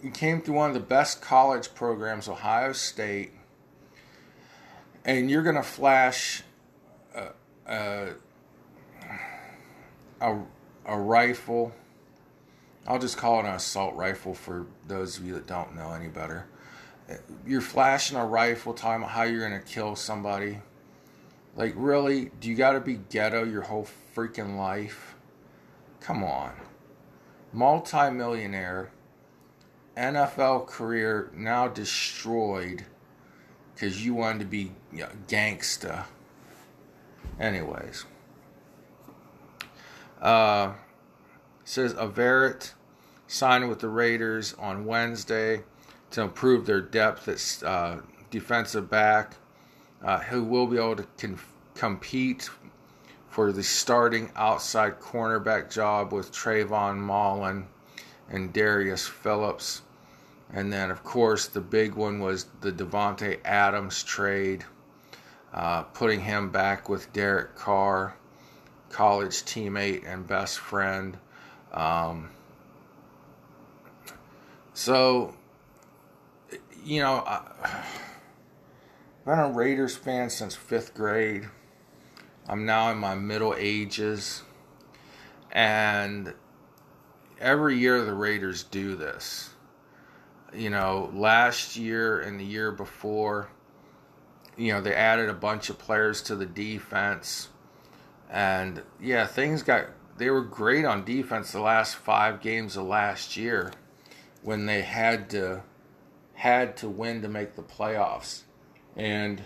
you 0.02 0.12
came 0.12 0.42
through 0.42 0.56
one 0.56 0.70
of 0.70 0.74
the 0.74 0.80
best 0.80 1.22
college 1.22 1.74
programs, 1.74 2.30
Ohio 2.30 2.72
State, 2.72 3.34
and 5.04 5.30
you're 5.30 5.44
going 5.44 5.56
to 5.56 5.64
flash 5.64 6.44
a, 10.22 10.40
a 10.86 11.00
rifle. 11.00 11.74
I'll 12.88 13.00
just 13.00 13.18
call 13.18 13.40
it 13.40 13.46
an 13.46 13.56
assault 13.56 13.96
rifle 13.96 14.34
for 14.34 14.66
those 14.88 15.18
of 15.18 15.26
you 15.26 15.34
that 15.34 15.48
don't 15.48 15.76
know 15.76 15.92
any 15.92 16.08
better. 16.08 16.48
You're 17.46 17.62
flashing 17.62 18.18
a 18.18 18.26
rifle, 18.26 18.74
talking 18.74 19.04
about 19.04 19.12
how 19.12 19.24
you're 19.24 19.48
going 19.48 19.60
to 19.60 19.66
kill 19.66 19.96
somebody. 19.96 20.60
Like, 21.56 21.74
really? 21.76 22.32
Do 22.40 22.50
you 22.50 22.56
got 22.56 22.72
to 22.72 22.80
be 22.80 23.00
ghetto 23.10 23.44
your 23.44 23.64
whole 23.64 23.88
freaking 24.16 24.58
life? 24.58 25.16
Come 26.00 26.24
on. 26.24 26.54
Multi-millionaire, 27.52 28.92
NFL 29.98 30.68
career 30.68 31.32
now 31.36 31.68
destroyed 31.68 32.86
because 33.74 34.06
you 34.06 34.14
wanted 34.14 34.40
to 34.40 34.46
be 34.46 34.72
you 34.92 35.00
know, 35.00 35.10
gangsta. 35.28 36.06
Anyways. 37.40 38.06
Uh, 40.22 40.74
says 41.64 41.94
Averett 41.94 42.74
signed 43.28 43.70
with 43.70 43.80
the 43.80 43.88
Raiders 43.88 44.54
on 44.56 44.86
Wednesday 44.86 45.64
to 46.12 46.22
improve 46.22 46.66
their 46.66 46.82
depth 46.82 47.28
at 47.28 47.68
uh, 47.68 47.98
defensive 48.32 48.90
back, 48.90 49.36
uh, 50.04 50.20
who 50.20 50.44
will 50.44 50.68
be 50.68 50.78
able 50.78 50.96
to 50.96 51.08
con- 51.18 51.40
compete 51.76 52.50
for 53.28 53.52
the 53.52 53.64
starting 53.64 54.32
outside 54.36 55.00
cornerback 55.00 55.72
job 55.72 56.12
with 56.12 56.32
Trayvon 56.32 56.98
Mullen 56.98 57.68
and 58.30 58.52
Darius 58.52 59.08
Phillips. 59.08 59.84
And 60.52 60.74
then, 60.74 60.90
of 60.90 61.04
course, 61.04 61.48
the 61.48 61.62
big 61.62 61.94
one 61.94 62.20
was 62.20 62.48
the 62.62 62.72
Davante 62.72 63.40
Adams 63.46 64.04
trade, 64.04 64.66
uh, 65.54 65.84
putting 65.84 66.22
him 66.22 66.50
back 66.50 66.90
with 66.90 67.14
Derek 67.14 67.56
Carr, 67.56 68.16
college 68.90 69.44
teammate 69.44 70.04
and 70.06 70.28
best 70.28 70.60
friend. 70.60 71.18
Um, 71.72 72.30
so, 74.74 75.36
you 76.84 77.02
know, 77.02 77.24
I, 77.26 77.42
I've 77.64 79.26
been 79.26 79.40
a 79.40 79.50
Raiders 79.50 79.96
fan 79.96 80.30
since 80.30 80.56
fifth 80.56 80.94
grade. 80.94 81.48
I'm 82.48 82.66
now 82.66 82.92
in 82.92 82.98
my 82.98 83.16
middle 83.16 83.54
ages. 83.58 84.42
And 85.52 86.34
every 87.40 87.78
year 87.78 88.04
the 88.04 88.14
Raiders 88.14 88.64
do 88.64 88.96
this. 88.96 89.52
You 90.54 90.72
know, 90.72 91.12
last 91.14 91.76
year 91.76 92.22
and 92.22 92.40
the 92.40 92.46
year 92.46 92.72
before, 92.72 93.50
you 94.58 94.74
know, 94.74 94.82
they 94.82 94.96
added 94.96 95.30
a 95.30 95.34
bunch 95.34 95.70
of 95.70 95.78
players 95.78 96.22
to 96.24 96.36
the 96.36 96.46
defense. 96.46 97.50
And 98.30 98.82
yeah, 99.02 99.26
things 99.26 99.64
got, 99.64 99.88
they 100.18 100.30
were 100.30 100.44
great 100.44 100.86
on 100.86 101.04
defense 101.04 101.52
the 101.52 101.62
last 101.62 101.96
five 101.96 102.42
games 102.42 102.78
of 102.78 102.86
last 102.86 103.36
year 103.36 103.72
when 104.44 104.66
they 104.66 104.82
had 104.82 105.30
to, 105.32 105.64
had 106.36 106.78
to 106.78 106.90
win 106.90 107.22
to 107.22 107.28
make 107.28 107.56
the 107.56 107.64
playoffs. 107.64 108.44
And, 108.96 109.44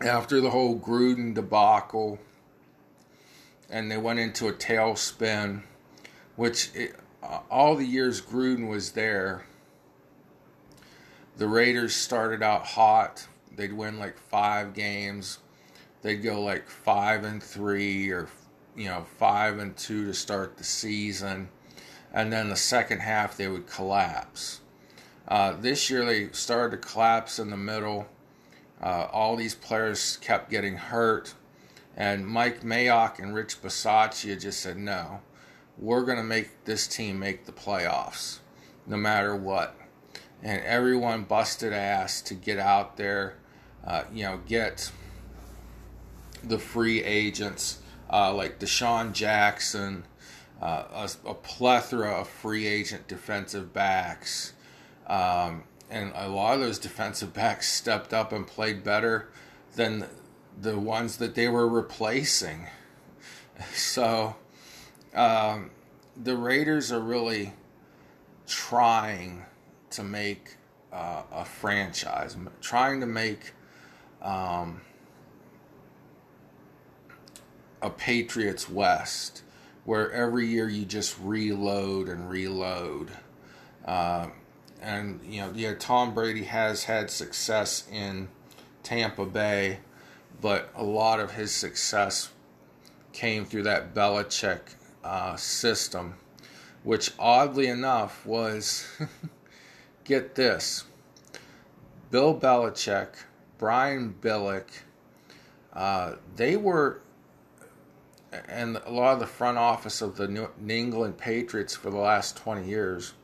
after 0.00 0.40
the 0.40 0.50
whole 0.50 0.78
Gruden 0.78 1.34
debacle, 1.34 2.18
and 3.70 3.90
they 3.90 3.96
went 3.96 4.18
into 4.18 4.48
a 4.48 4.52
tailspin, 4.52 5.62
which 6.36 6.70
it, 6.74 6.96
all 7.50 7.74
the 7.74 7.84
years 7.84 8.20
Gruden 8.20 8.68
was 8.68 8.92
there, 8.92 9.44
the 11.36 11.48
Raiders 11.48 11.94
started 11.94 12.42
out 12.42 12.64
hot. 12.64 13.26
They'd 13.58 13.74
win 13.74 13.98
like 13.98 14.16
five 14.18 14.72
games. 14.72 15.38
They'd 16.00 16.22
go 16.22 16.40
like 16.40 16.66
five 16.68 17.24
and 17.24 17.42
three, 17.42 18.10
or 18.10 18.28
you 18.74 18.86
know, 18.86 19.04
five 19.18 19.58
and 19.58 19.76
two 19.76 20.06
to 20.06 20.14
start 20.14 20.56
the 20.56 20.64
season, 20.64 21.50
and 22.14 22.32
then 22.32 22.48
the 22.48 22.56
second 22.56 23.00
half 23.00 23.36
they 23.36 23.48
would 23.48 23.66
collapse. 23.66 24.60
Uh, 25.26 25.52
this 25.60 25.90
year 25.90 26.06
they 26.06 26.30
started 26.30 26.80
to 26.80 26.88
collapse 26.88 27.38
in 27.38 27.50
the 27.50 27.56
middle 27.56 28.06
uh, 28.80 29.08
all 29.12 29.36
these 29.36 29.54
players 29.54 30.16
kept 30.18 30.50
getting 30.50 30.76
hurt, 30.76 31.34
and 31.96 32.26
Mike 32.26 32.62
Mayock 32.62 33.18
and 33.18 33.34
Rich 33.34 33.60
Bisaccia 33.60 34.40
just 34.40 34.60
said, 34.60 34.76
"No, 34.76 35.20
we're 35.76 36.04
going 36.04 36.18
to 36.18 36.24
make 36.24 36.64
this 36.64 36.86
team 36.86 37.18
make 37.18 37.44
the 37.44 37.52
playoffs, 37.52 38.38
no 38.86 38.96
matter 38.96 39.34
what." 39.34 39.74
And 40.42 40.62
everyone 40.62 41.24
busted 41.24 41.72
ass 41.72 42.22
to 42.22 42.34
get 42.34 42.58
out 42.60 42.96
there, 42.96 43.34
uh, 43.88 44.04
you 44.12 44.22
know, 44.22 44.38
get 44.46 44.92
the 46.44 46.58
free 46.58 47.02
agents 47.02 47.78
uh, 48.12 48.32
like 48.32 48.58
DeSean 48.58 49.12
Jackson, 49.12 50.04
uh, 50.60 50.84
a, 50.92 51.30
a, 51.30 51.34
plethora 51.34 52.20
of 52.20 52.28
free 52.28 52.66
agent 52.66 53.08
defensive 53.08 53.72
backs. 53.72 54.52
Um, 55.06 55.64
and 55.90 56.12
a 56.14 56.28
lot 56.28 56.54
of 56.54 56.60
those 56.60 56.78
defensive 56.78 57.32
backs 57.32 57.72
stepped 57.72 58.12
up 58.12 58.32
and 58.32 58.46
played 58.46 58.84
better 58.84 59.28
than 59.74 60.06
the 60.60 60.78
ones 60.78 61.16
that 61.16 61.34
they 61.34 61.48
were 61.48 61.68
replacing. 61.68 62.66
So 63.74 64.36
um, 65.16 65.72
the 66.16 66.36
Raiders 66.36 66.92
are 66.92 67.00
really 67.00 67.54
trying 68.46 69.44
to 69.90 70.04
make 70.04 70.58
uh, 70.92 71.22
a 71.32 71.44
franchise, 71.44 72.36
trying 72.60 73.00
to 73.00 73.06
make 73.06 73.52
um, 74.22 74.80
a 77.80 77.90
Patriots 77.90 78.68
West, 78.68 79.42
where 79.84 80.10
every 80.12 80.46
year 80.46 80.68
you 80.68 80.84
just 80.84 81.16
reload 81.20 82.08
and 82.08 82.28
reload. 82.28 83.10
Uh, 83.84 84.28
and 84.80 85.20
you 85.24 85.40
know, 85.40 85.52
yeah, 85.54 85.74
Tom 85.78 86.14
Brady 86.14 86.44
has 86.44 86.84
had 86.84 87.10
success 87.10 87.86
in 87.90 88.28
Tampa 88.82 89.26
Bay, 89.26 89.80
but 90.40 90.70
a 90.74 90.84
lot 90.84 91.20
of 91.20 91.32
his 91.32 91.52
success 91.52 92.30
came 93.12 93.44
through 93.44 93.64
that 93.64 93.94
Belichick 93.94 94.60
uh, 95.02 95.36
system, 95.36 96.14
which 96.82 97.12
oddly 97.18 97.66
enough 97.66 98.24
was, 98.24 98.86
get 100.04 100.34
this, 100.34 100.84
Bill 102.10 102.38
Belichick, 102.38 103.08
Brian 103.58 104.14
Billick, 104.20 104.68
uh, 105.72 106.14
they 106.36 106.56
were, 106.56 107.02
and 108.48 108.80
a 108.86 108.90
lot 108.90 109.14
of 109.14 109.20
the 109.20 109.26
front 109.26 109.58
office 109.58 110.00
of 110.00 110.16
the 110.16 110.28
New 110.28 110.48
England 110.68 111.18
Patriots 111.18 111.74
for 111.74 111.90
the 111.90 111.98
last 111.98 112.36
20 112.36 112.66
years 112.68 113.14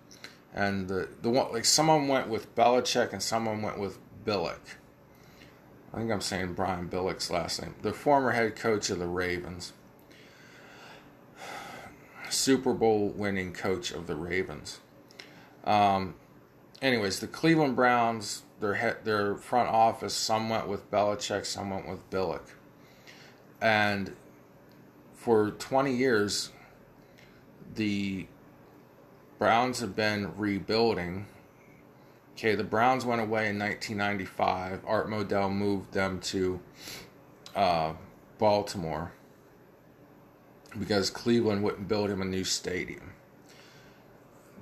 and 0.54 0.88
the 0.88 1.08
the 1.20 1.28
one 1.28 1.52
like 1.52 1.64
someone 1.64 2.06
went 2.06 2.28
with 2.28 2.54
Belichick 2.54 3.12
and 3.12 3.22
someone 3.22 3.60
went 3.60 3.78
with 3.78 3.98
Billick. 4.24 4.76
I 5.92 5.98
think 5.98 6.10
I'm 6.10 6.20
saying 6.20 6.54
Brian 6.54 6.88
Billick's 6.88 7.30
last 7.30 7.60
name. 7.60 7.74
The 7.82 7.92
former 7.92 8.30
head 8.30 8.56
coach 8.56 8.90
of 8.90 8.98
the 8.98 9.06
Ravens. 9.06 9.72
Super 12.30 12.72
Bowl 12.72 13.10
winning 13.10 13.52
coach 13.52 13.92
of 13.92 14.06
the 14.06 14.16
Ravens. 14.16 14.80
Um, 15.64 16.14
anyways, 16.82 17.20
the 17.20 17.28
Cleveland 17.28 17.76
Browns, 17.76 18.42
their 18.64 18.74
head, 18.74 18.96
their 19.04 19.36
front 19.36 19.68
office, 19.68 20.14
some 20.14 20.48
went 20.48 20.66
with 20.66 20.90
Belichick, 20.90 21.44
some 21.44 21.70
went 21.70 21.86
with 21.86 22.08
Billick. 22.10 22.54
And 23.60 24.16
for 25.14 25.50
20 25.50 25.94
years, 25.94 26.50
the 27.74 28.26
Browns 29.38 29.80
have 29.80 29.94
been 29.94 30.36
rebuilding. 30.36 31.26
Okay, 32.32 32.54
the 32.54 32.64
Browns 32.64 33.04
went 33.04 33.20
away 33.20 33.50
in 33.50 33.58
1995. 33.58 34.80
Art 34.86 35.08
Modell 35.08 35.52
moved 35.52 35.92
them 35.92 36.20
to 36.20 36.60
uh, 37.54 37.92
Baltimore 38.38 39.12
because 40.78 41.10
Cleveland 41.10 41.62
wouldn't 41.62 41.86
build 41.86 42.10
him 42.10 42.22
a 42.22 42.24
new 42.24 42.44
stadium. 42.44 43.12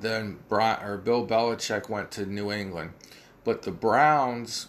Then 0.00 0.40
Brian, 0.48 0.82
or 0.84 0.98
Bill 0.98 1.24
Belichick 1.24 1.88
went 1.88 2.10
to 2.12 2.26
New 2.26 2.50
England, 2.50 2.92
but 3.44 3.62
the 3.62 3.70
Browns 3.70 4.68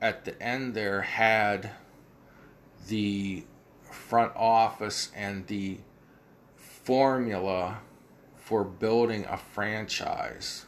at 0.00 0.24
the 0.24 0.40
end 0.42 0.74
there 0.74 1.02
had 1.02 1.70
the 2.88 3.44
front 3.90 4.32
office 4.34 5.10
and 5.14 5.46
the 5.46 5.78
formula 6.56 7.78
for 8.36 8.64
building 8.64 9.24
a 9.26 9.36
franchise. 9.36 10.66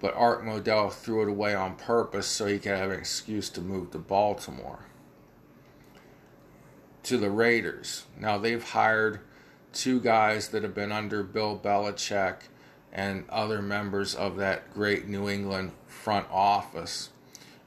But 0.00 0.14
Art 0.14 0.44
Modell 0.44 0.92
threw 0.92 1.22
it 1.22 1.28
away 1.28 1.54
on 1.54 1.76
purpose 1.76 2.26
so 2.26 2.46
he 2.46 2.58
could 2.58 2.76
have 2.76 2.90
an 2.90 2.98
excuse 2.98 3.50
to 3.50 3.60
move 3.60 3.90
to 3.92 3.98
Baltimore. 3.98 4.86
To 7.04 7.16
the 7.16 7.30
Raiders. 7.30 8.04
Now 8.18 8.38
they've 8.38 8.62
hired 8.62 9.20
two 9.72 10.00
guys 10.00 10.48
that 10.48 10.62
have 10.62 10.74
been 10.74 10.92
under 10.92 11.22
Bill 11.22 11.58
Belichick 11.58 12.42
and 12.92 13.24
other 13.28 13.60
members 13.60 14.14
of 14.14 14.36
that 14.36 14.72
great 14.72 15.06
New 15.06 15.28
England 15.28 15.72
front 15.86 16.26
office. 16.30 17.10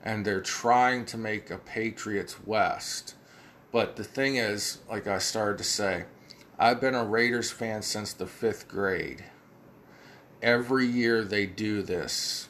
And 0.04 0.26
they're 0.26 0.42
trying 0.42 1.06
to 1.06 1.18
make 1.18 1.52
a 1.52 1.58
Patriots 1.58 2.38
West. 2.46 3.16
But 3.72 3.96
the 3.96 4.04
thing 4.04 4.36
is, 4.36 4.80
like 4.90 5.08
I 5.08 5.20
started 5.20 5.58
to 5.60 5.64
say, 5.64 6.06
I've 6.58 6.82
been 6.82 6.96
a 6.96 7.06
Raiders 7.06 7.52
fan 7.52 7.82
since 7.82 8.14
the 8.14 8.28
fifth 8.28 8.68
grade. 8.68 9.24
Every 10.42 10.86
year 10.86 11.24
they 11.24 11.46
do 11.46 11.82
this. 11.82 12.50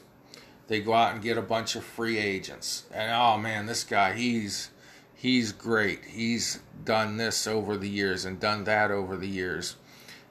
They 0.68 0.80
go 0.80 0.94
out 0.94 1.12
and 1.12 1.22
get 1.22 1.36
a 1.36 1.42
bunch 1.42 1.76
of 1.76 1.84
free 1.84 2.18
agents. 2.18 2.84
And 2.92 3.12
oh 3.12 3.36
man, 3.38 3.66
this 3.66 3.84
guy, 3.84 4.14
he's 4.14 4.70
he's 5.14 5.52
great. 5.52 6.04
He's 6.06 6.60
done 6.84 7.16
this 7.16 7.46
over 7.46 7.76
the 7.76 7.88
years 7.88 8.24
and 8.24 8.40
done 8.40 8.64
that 8.64 8.90
over 8.90 9.16
the 9.16 9.28
years. 9.28 9.76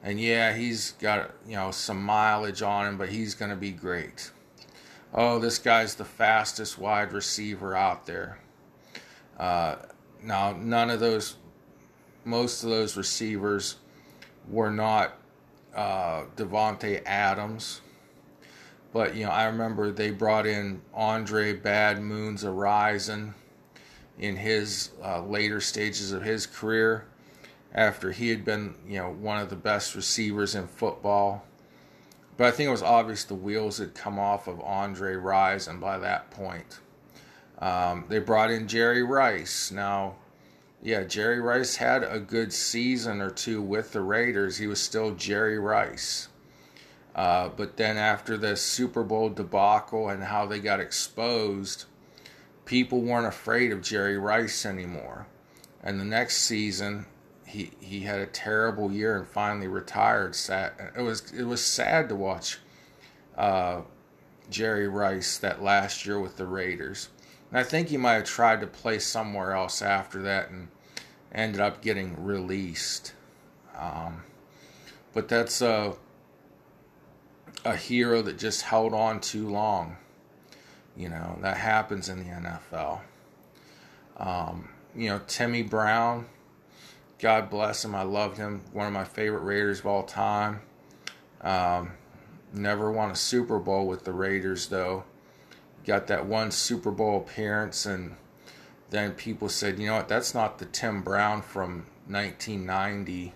And 0.04 0.20
yeah, 0.20 0.54
he's 0.54 0.92
got 0.94 1.32
you 1.48 1.56
know 1.56 1.72
some 1.72 2.02
mileage 2.04 2.62
on 2.62 2.88
him, 2.88 2.98
but 2.98 3.10
he's 3.10 3.36
going 3.36 3.52
to 3.52 3.58
be 3.58 3.72
great. 3.72 4.32
Oh, 5.14 5.40
this 5.40 5.58
guy's 5.58 5.96
the 5.96 6.06
fastest 6.06 6.78
wide 6.78 7.12
receiver 7.12 7.76
out 7.76 8.06
there. 8.06 8.40
Uh, 9.38 9.76
now, 10.24 10.54
none 10.54 10.90
of 10.90 11.00
those, 11.02 11.36
most 12.24 12.64
of 12.64 12.70
those 12.70 12.96
receivers 12.96 13.76
were 14.48 14.72
not 14.72 15.18
uh, 15.76 16.24
Davante 16.38 17.02
Adams. 17.06 17.82
But, 18.94 19.16
you 19.16 19.26
know, 19.26 19.32
I 19.32 19.46
remember 19.46 19.92
they 19.92 20.12
brought 20.12 20.46
in 20.46 20.82
Andre 20.94 21.54
Bad 21.54 22.02
Moon 22.02 22.36
Rison 22.36 23.34
in 24.18 24.36
his 24.36 24.92
uh, 25.04 25.24
later 25.24 25.60
stages 25.60 26.12
of 26.12 26.24
his 26.24 26.46
career 26.46 27.06
after 27.74 28.12
he 28.12 28.30
had 28.30 28.44
been, 28.44 28.76
you 28.88 28.98
know, 28.98 29.12
one 29.12 29.40
of 29.40 29.50
the 29.50 29.56
best 29.56 29.96
receivers 29.96 30.56
in 30.56 30.68
football. 30.68 31.46
But 32.38 32.48
I 32.48 32.52
think 32.52 32.68
it 32.68 32.72
was 32.72 32.84
obvious 32.84 33.24
the 33.24 33.36
wheels 33.36 33.78
had 33.78 33.94
come 33.94 34.20
off 34.20 34.48
of 34.48 34.62
Andre 34.62 35.16
Rison 35.16 35.80
by 35.80 35.98
that 36.00 36.32
point. 36.32 36.80
Um, 37.60 38.06
they 38.10 38.20
brought 38.20 38.50
in 38.52 38.68
Jerry 38.68 39.04
Rice. 39.04 39.72
Now, 39.72 40.16
yeah, 40.82 41.04
Jerry 41.04 41.40
Rice 41.40 41.76
had 41.76 42.04
a 42.04 42.20
good 42.20 42.52
season 42.52 43.22
or 43.22 43.30
two 43.30 43.62
with 43.62 43.94
the 43.94 44.02
Raiders. 44.02 44.58
He 44.58 44.68
was 44.68 44.82
still 44.82 45.14
Jerry 45.14 45.60
Rice. 45.60 46.28
Uh, 47.14 47.50
but 47.50 47.78
then 47.78 47.98
after 47.98 48.38
the 48.38 48.56
Super 48.56 49.04
Bowl 49.04 49.30
debacle 49.30 50.10
and 50.10 50.24
how 50.24 50.46
they 50.46 50.60
got 50.60 50.80
exposed, 50.80 51.86
people 52.66 53.02
weren't 53.02 53.28
afraid 53.28 53.72
of 53.72 53.82
Jerry 53.82 54.18
Rice 54.18 54.66
anymore. 54.66 55.28
And 55.84 56.00
the 56.00 56.06
next 56.06 56.38
season, 56.38 57.06
he 57.52 57.72
he 57.82 58.02
had 58.02 58.20
a 58.20 58.26
terrible 58.26 58.92
year 58.92 59.18
and 59.18 59.28
finally 59.28 59.68
retired. 59.68 60.38
It 60.98 61.02
was 61.02 61.32
it 61.34 61.44
was 61.44 61.64
sad 61.64 62.08
to 62.10 62.16
watch 62.16 62.60
uh, 63.38 63.82
Jerry 64.50 64.88
Rice 64.88 65.38
that 65.38 65.62
last 65.62 66.06
year 66.06 66.18
with 66.18 66.38
the 66.38 66.46
Raiders. 66.46 67.10
And 67.50 67.60
I 67.60 67.64
think 67.64 67.90
he 67.90 67.98
might 67.98 68.14
have 68.14 68.24
tried 68.24 68.62
to 68.62 68.68
play 68.68 69.00
somewhere 69.00 69.52
else 69.52 69.82
after 69.82 70.22
that 70.22 70.50
and 70.50 70.70
ended 71.34 71.60
up 71.60 71.82
getting 71.82 72.24
released. 72.24 73.14
Um, 73.78 74.24
but 75.14 75.28
that's 75.28 75.62
a 75.62 75.96
a 77.66 77.76
hero 77.76 78.22
that 78.22 78.40
just 78.40 78.62
held 78.62 78.94
on 78.94 79.20
too 79.20 79.50
long. 79.50 79.98
You 80.96 81.10
know 81.10 81.38
that 81.42 81.58
happens 81.58 82.08
in 82.08 82.20
the 82.20 82.30
NFL. 82.34 83.02
Um, 84.16 84.70
you 84.96 85.10
know 85.10 85.20
Timmy 85.28 85.64
Brown 85.64 86.28
God 87.22 87.52
bless 87.52 87.86
him. 87.86 87.94
I 87.94 88.02
loved 88.02 88.38
him. 88.38 88.64
One 88.74 88.88
of 88.88 88.94
my 88.94 89.04
favorite 89.04 89.44
Raiders 89.44 89.80
of 89.80 89.86
all 89.86 90.04
time. 90.04 90.62
Um, 91.42 91.92
never 92.52 92.92
won 92.92 93.12
a 93.12 93.16
Super 93.16 93.60
Bowl 93.60 93.88
with 93.88 94.06
the 94.06 94.12
Raiders, 94.12 94.68
though. 94.68 95.04
Got 95.86 96.08
that 96.08 96.26
one 96.26 96.50
Super 96.50 96.90
Bowl 96.90 97.20
appearance, 97.20 97.86
and 97.86 98.16
then 98.90 99.12
people 99.12 99.50
said, 99.50 99.78
you 99.78 99.88
know 99.88 99.98
what, 99.98 100.08
that's 100.08 100.34
not 100.34 100.58
the 100.58 100.66
Tim 100.66 101.04
Brown 101.04 101.44
from 101.44 101.86
1990 102.08 103.34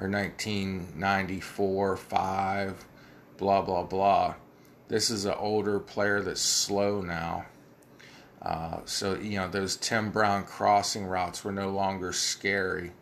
or 0.00 0.08
1994, 0.08 1.96
5, 1.96 2.84
blah, 3.36 3.62
blah, 3.62 3.82
blah. 3.82 4.34
This 4.86 5.10
is 5.10 5.24
an 5.24 5.34
older 5.34 5.80
player 5.80 6.20
that's 6.20 6.40
slow 6.40 7.00
now. 7.00 7.46
Uh, 8.40 8.78
so, 8.84 9.16
you 9.16 9.38
know, 9.38 9.48
those 9.48 9.76
Tim 9.76 10.10
Brown 10.10 10.44
crossing 10.44 11.06
routes 11.06 11.42
were 11.42 11.52
no 11.52 11.70
longer 11.70 12.12
scary 12.12 12.92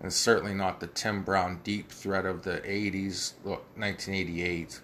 and 0.00 0.12
certainly 0.12 0.54
not 0.54 0.80
the 0.80 0.86
Tim 0.86 1.22
Brown 1.22 1.60
deep 1.64 1.90
threat 1.90 2.26
of 2.26 2.42
the 2.42 2.58
80s, 2.60 3.34
1988, 3.42 4.80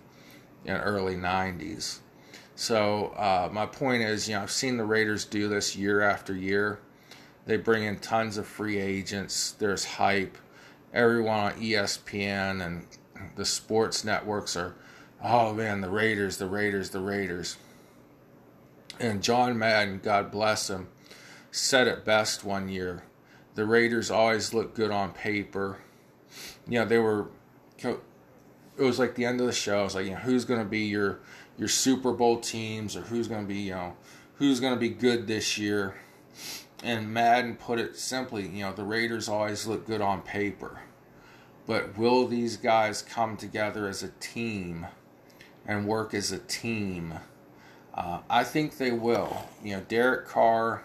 and 0.67 0.81
early 0.83 1.17
90s. 1.17 1.99
So 2.55 3.07
uh, 3.17 3.49
my 3.53 3.67
point 3.67 4.03
is, 4.03 4.29
you 4.29 4.35
know, 4.35 4.43
I've 4.43 4.51
seen 4.51 4.77
the 4.77 4.85
Raiders 4.85 5.25
do 5.25 5.49
this 5.49 5.77
year 5.77 6.01
after 6.01 6.35
year. 6.35 6.81
They 7.47 7.57
bring 7.57 7.85
in 7.85 7.99
tons 7.99 8.37
of 8.37 8.47
free 8.47 8.79
agents. 8.79 9.53
There's 9.53 9.85
hype. 9.85 10.37
Everyone 10.93 11.39
on 11.39 11.53
ESPN 11.55 12.65
and 12.65 12.87
the 13.37 13.45
sports 13.45 14.05
networks 14.05 14.57
are, 14.57 14.75
oh 15.23 15.55
man, 15.55 15.81
the 15.81 15.91
Raiders, 15.91 16.37
the 16.37 16.47
Raiders, 16.47 16.91
the 16.91 17.01
Raiders. 17.01 17.57
And 18.99 19.23
John 19.23 19.59
Madden, 19.59 20.01
God 20.03 20.31
bless 20.31 20.69
him, 20.69 20.89
said 21.51 21.89
it 21.89 22.05
best 22.05 22.45
one 22.45 22.69
year 22.69 23.03
the 23.55 23.65
Raiders 23.65 24.11
always 24.11 24.55
look 24.55 24.75
good 24.75 24.91
on 24.91 25.13
paper. 25.13 25.79
You 26.69 26.81
know, 26.81 26.85
they 26.85 26.99
were. 26.99 27.29
It 27.83 28.85
was 28.85 28.99
like 28.99 29.15
the 29.15 29.25
end 29.25 29.41
of 29.41 29.47
the 29.47 29.53
show. 29.53 29.85
It's 29.85 29.95
like, 29.95 30.07
you 30.07 30.13
know, 30.13 30.19
who's 30.19 30.45
going 30.45 30.61
to 30.61 30.69
be 30.69 30.81
your 30.81 31.21
your 31.59 31.69
Super 31.69 32.13
Bowl 32.13 32.41
teams, 32.41 32.97
or 32.97 33.03
who's 33.03 33.29
going 33.29 33.43
to 33.43 33.49
be, 33.49 33.61
you 33.61 33.73
know, 33.73 33.97
who's 34.37 34.61
going 34.61 34.75
to 34.75 34.81
be 34.81 34.89
good 34.89 35.27
this 35.27 35.59
year. 35.59 35.95
And 36.83 37.13
Madden 37.13 37.57
put 37.57 37.79
it 37.79 37.97
simply, 37.99 38.49
you 38.49 38.63
know, 38.63 38.73
the 38.73 38.85
Raiders 38.85 39.29
always 39.29 39.67
look 39.67 39.87
good 39.87 40.01
on 40.01 40.23
paper. 40.23 40.81
But 41.67 41.99
will 41.99 42.27
these 42.27 42.57
guys 42.57 43.03
come 43.03 43.37
together 43.37 43.87
as 43.87 44.03
a 44.03 44.09
team 44.21 44.87
and 45.67 45.87
work 45.87 46.15
as 46.15 46.33
a 46.33 46.39
team? 46.39 47.15
Uh, 47.93 48.21
I 48.31 48.45
think 48.45 48.79
they 48.79 48.93
will. 48.93 49.47
You 49.63 49.77
know, 49.77 49.83
Derek 49.83 50.27
Carr 50.27 50.85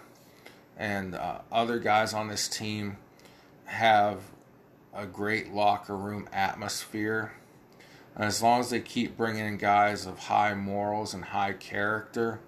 and 0.76 1.14
uh, 1.14 1.38
other 1.50 1.78
guys 1.78 2.12
on 2.12 2.28
this 2.28 2.48
team 2.48 2.98
have 3.64 4.20
a 4.94 5.06
great 5.06 5.52
locker 5.52 5.96
room 5.96 6.28
atmosphere. 6.32 7.32
And 8.14 8.24
as 8.24 8.42
long 8.42 8.60
as 8.60 8.70
they 8.70 8.80
keep 8.80 9.16
bringing 9.16 9.44
in 9.44 9.56
guys 9.58 10.06
of 10.06 10.18
high 10.18 10.54
morals 10.54 11.12
and 11.12 11.24
high 11.24 11.52
character, 11.52 12.40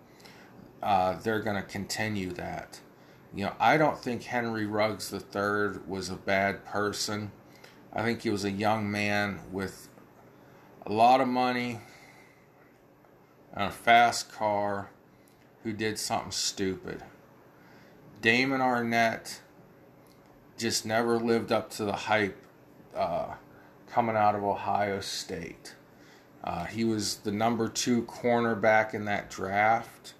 uh, 0.82 1.14
they're 1.14 1.40
going 1.40 1.56
to 1.56 1.68
continue 1.68 2.32
that. 2.32 2.80
You 3.34 3.46
know, 3.46 3.52
I 3.60 3.76
don't 3.76 3.98
think 3.98 4.22
Henry 4.22 4.64
Ruggs 4.64 5.12
III 5.12 5.80
was 5.86 6.08
a 6.08 6.16
bad 6.16 6.64
person. 6.64 7.32
I 7.92 8.02
think 8.02 8.22
he 8.22 8.30
was 8.30 8.44
a 8.44 8.50
young 8.50 8.90
man 8.90 9.40
with 9.52 9.88
a 10.86 10.92
lot 10.92 11.20
of 11.20 11.28
money 11.28 11.80
and 13.52 13.64
a 13.64 13.70
fast 13.70 14.32
car 14.32 14.90
who 15.62 15.72
did 15.72 15.98
something 15.98 16.30
stupid. 16.30 17.02
Damon 18.20 18.60
Arnette 18.60 19.38
just 20.56 20.84
never 20.84 21.18
lived 21.18 21.52
up 21.52 21.70
to 21.70 21.84
the 21.84 21.92
hype 21.92 22.36
uh, 22.94 23.34
coming 23.86 24.16
out 24.16 24.34
of 24.34 24.42
Ohio 24.42 25.00
State. 25.00 25.74
Uh, 26.42 26.64
he 26.64 26.84
was 26.84 27.16
the 27.18 27.30
number 27.30 27.68
two 27.68 28.02
cornerback 28.02 28.92
in 28.92 29.04
that 29.04 29.30
draft. 29.30 30.14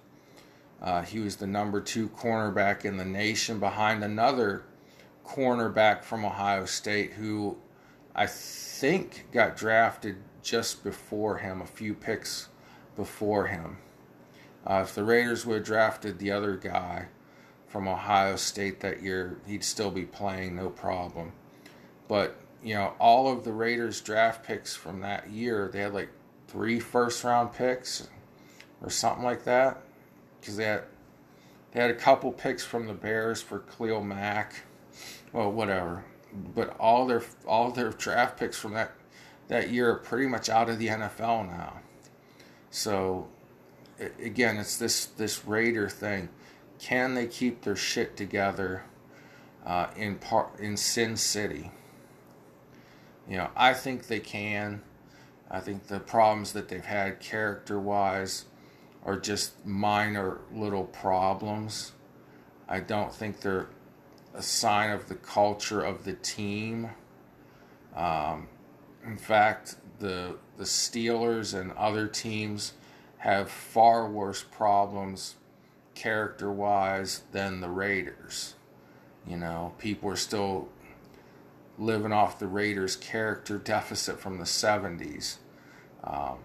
Uh, 0.81 1.01
he 1.01 1.19
was 1.19 1.37
the 1.37 1.47
number 1.47 1.81
two 1.81 2.07
cornerback 2.09 2.85
in 2.85 2.95
the 2.95 3.05
nation 3.05 3.59
behind 3.59 4.03
another 4.03 4.63
cornerback 5.25 6.03
from 6.03 6.23
Ohio 6.23 6.65
State 6.65 7.13
who 7.13 7.57
I 8.15 8.25
think 8.27 9.27
got 9.33 9.57
drafted 9.57 10.17
just 10.41 10.83
before 10.83 11.37
him, 11.37 11.61
a 11.61 11.65
few 11.65 11.93
picks 11.93 12.47
before 12.95 13.47
him. 13.47 13.77
Uh, 14.65 14.81
if 14.83 14.95
the 14.95 15.03
Raiders 15.03 15.45
would 15.45 15.57
have 15.57 15.65
drafted 15.65 16.19
the 16.19 16.31
other 16.31 16.55
guy, 16.55 17.07
from 17.69 17.87
Ohio 17.87 18.35
State 18.35 18.79
that 18.81 19.01
year, 19.01 19.37
he'd 19.47 19.63
still 19.63 19.91
be 19.91 20.03
playing 20.03 20.55
no 20.55 20.69
problem. 20.69 21.31
But, 22.07 22.35
you 22.63 22.73
know, 22.73 22.93
all 22.99 23.31
of 23.31 23.43
the 23.43 23.53
Raiders 23.53 24.01
draft 24.01 24.45
picks 24.45 24.75
from 24.75 25.01
that 25.01 25.29
year, 25.29 25.69
they 25.71 25.81
had 25.81 25.93
like 25.93 26.09
three 26.47 26.79
first 26.79 27.23
round 27.23 27.53
picks 27.53 28.07
or 28.81 28.89
something 28.89 29.23
like 29.23 29.43
that. 29.43 29.83
Because 30.41 30.57
they 30.57 30.65
had, 30.65 30.83
they 31.71 31.79
had 31.79 31.91
a 31.91 31.95
couple 31.95 32.31
picks 32.31 32.65
from 32.65 32.87
the 32.87 32.93
Bears 32.93 33.41
for 33.41 33.59
Khalil 33.59 34.03
Mack. 34.03 34.63
Well, 35.31 35.51
whatever. 35.51 36.03
But 36.55 36.75
all 36.79 37.05
their 37.05 37.23
all 37.47 37.71
their 37.71 37.89
draft 37.89 38.39
picks 38.39 38.57
from 38.57 38.73
that 38.73 38.91
that 39.47 39.69
year 39.69 39.91
are 39.91 39.95
pretty 39.95 40.27
much 40.27 40.47
out 40.47 40.69
of 40.69 40.79
the 40.79 40.87
NFL 40.87 41.49
now. 41.49 41.79
So 42.69 43.27
again, 44.19 44.57
it's 44.57 44.77
this 44.77 45.05
this 45.05 45.45
Raider 45.45 45.89
thing 45.89 46.29
can 46.79 47.13
they 47.13 47.27
keep 47.27 47.61
their 47.61 47.75
shit 47.75 48.15
together 48.15 48.83
uh, 49.65 49.87
in 49.95 50.15
part 50.15 50.59
in 50.59 50.77
Sin 50.77 51.17
City? 51.17 51.71
You 53.27 53.37
know, 53.37 53.49
I 53.55 53.73
think 53.73 54.07
they 54.07 54.19
can. 54.19 54.81
I 55.51 55.59
think 55.59 55.87
the 55.87 55.99
problems 55.99 56.53
that 56.53 56.69
they've 56.69 56.83
had 56.83 57.19
character 57.19 57.79
wise 57.79 58.45
are 59.05 59.19
just 59.19 59.65
minor 59.65 60.39
little 60.53 60.85
problems. 60.85 61.91
I 62.67 62.79
don't 62.79 63.13
think 63.13 63.41
they're 63.41 63.67
a 64.33 64.41
sign 64.41 64.91
of 64.91 65.09
the 65.09 65.15
culture 65.15 65.81
of 65.81 66.05
the 66.05 66.13
team. 66.13 66.89
Um, 67.95 68.47
in 69.05 69.17
fact, 69.17 69.75
the 69.99 70.37
the 70.57 70.63
Steelers 70.63 71.59
and 71.59 71.71
other 71.73 72.07
teams 72.07 72.73
have 73.17 73.49
far 73.49 74.09
worse 74.09 74.43
problems 74.43 75.35
character 75.99 76.49
wise 76.49 77.23
than 77.33 77.59
the 77.59 77.69
Raiders. 77.69 78.55
You 79.27 79.35
know, 79.35 79.73
people 79.79 80.09
are 80.09 80.15
still 80.15 80.69
living 81.77 82.13
off 82.13 82.39
the 82.39 82.47
Raiders' 82.47 82.95
character 82.95 83.57
deficit 83.57 84.17
from 84.17 84.37
the 84.37 84.45
70s. 84.45 85.37
Um, 86.05 86.37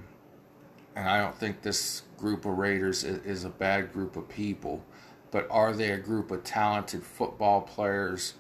and 0.97 1.09
I 1.09 1.21
don't 1.21 1.39
think 1.39 1.63
this 1.63 2.03
group 2.19 2.45
of 2.45 2.59
Raiders 2.59 3.05
is, 3.05 3.25
is 3.25 3.45
a 3.45 3.49
bad 3.49 3.93
group 3.93 4.17
of 4.17 4.29
people, 4.29 4.85
but 5.31 5.47
are 5.51 5.73
they 5.73 5.93
a 5.93 5.99
group 5.99 6.33
of 6.33 6.43
talented 6.43 7.05
football 7.05 7.61
players 7.61 8.35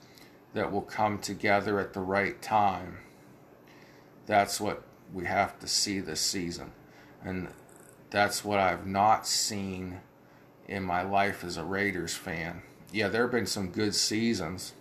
that 0.53 0.72
will 0.72 0.83
come 0.83 1.18
together 1.18 1.79
at 1.79 1.92
the 1.92 2.00
right 2.00 2.42
time? 2.42 2.98
That's 4.27 4.61
what 4.61 4.83
we 5.12 5.27
have 5.27 5.61
to 5.61 5.68
see 5.68 6.00
this 6.00 6.20
season. 6.20 6.72
And 7.22 7.48
that's 8.11 8.44
what 8.44 8.59
I've 8.59 8.87
not 8.87 9.29
seen 9.29 10.00
in 10.68 10.83
my 10.83 11.03
life 11.03 11.44
as 11.44 11.57
a 11.57 11.64
Raiders 11.64 12.14
fan. 12.14 12.62
Yeah, 12.92 13.09
there 13.09 13.22
have 13.22 13.33
been 13.33 13.46
some 13.46 13.70
good 13.70 13.94
seasons. 13.94 14.72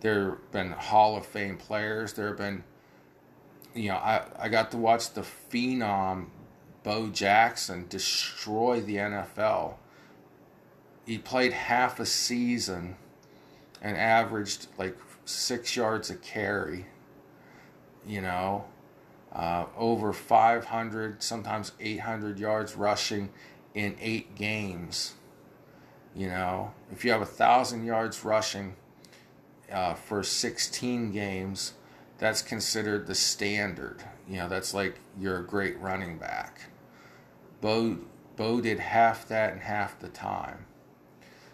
There 0.00 0.30
have 0.30 0.52
been 0.52 0.72
Hall 0.72 1.16
of 1.16 1.26
Fame 1.26 1.56
players. 1.56 2.12
There 2.14 2.28
have 2.28 2.36
been, 2.36 2.64
you 3.74 3.88
know, 3.88 3.96
I, 3.96 4.24
I 4.38 4.48
got 4.48 4.70
to 4.72 4.76
watch 4.76 5.12
the 5.12 5.22
phenom 5.22 6.26
Bo 6.82 7.08
Jackson 7.08 7.86
destroy 7.88 8.80
the 8.80 8.96
NFL. 8.96 9.74
He 11.06 11.18
played 11.18 11.52
half 11.52 12.00
a 12.00 12.06
season 12.06 12.96
and 13.82 13.96
averaged 13.96 14.68
like 14.78 14.96
six 15.24 15.76
yards 15.76 16.10
a 16.10 16.16
carry, 16.16 16.86
you 18.06 18.20
know, 18.20 18.64
uh, 19.32 19.66
over 19.76 20.12
500, 20.12 21.22
sometimes 21.22 21.72
800 21.80 22.38
yards 22.38 22.76
rushing 22.76 23.30
in 23.74 23.96
eight 24.00 24.34
games. 24.34 25.14
You 26.14 26.28
know, 26.28 26.72
if 26.90 27.04
you 27.04 27.12
have 27.12 27.22
a 27.22 27.26
thousand 27.26 27.84
yards 27.84 28.24
rushing 28.24 28.74
uh, 29.70 29.94
for 29.94 30.22
16 30.22 31.12
games, 31.12 31.74
that's 32.18 32.42
considered 32.42 33.06
the 33.06 33.14
standard. 33.14 34.02
You 34.28 34.38
know, 34.38 34.48
that's 34.48 34.74
like 34.74 34.98
you're 35.18 35.38
a 35.38 35.46
great 35.46 35.78
running 35.80 36.18
back. 36.18 36.62
Bo 37.60 37.98
Bo 38.36 38.60
did 38.60 38.78
half 38.78 39.28
that 39.28 39.52
in 39.52 39.60
half 39.60 39.98
the 39.98 40.08
time. 40.08 40.64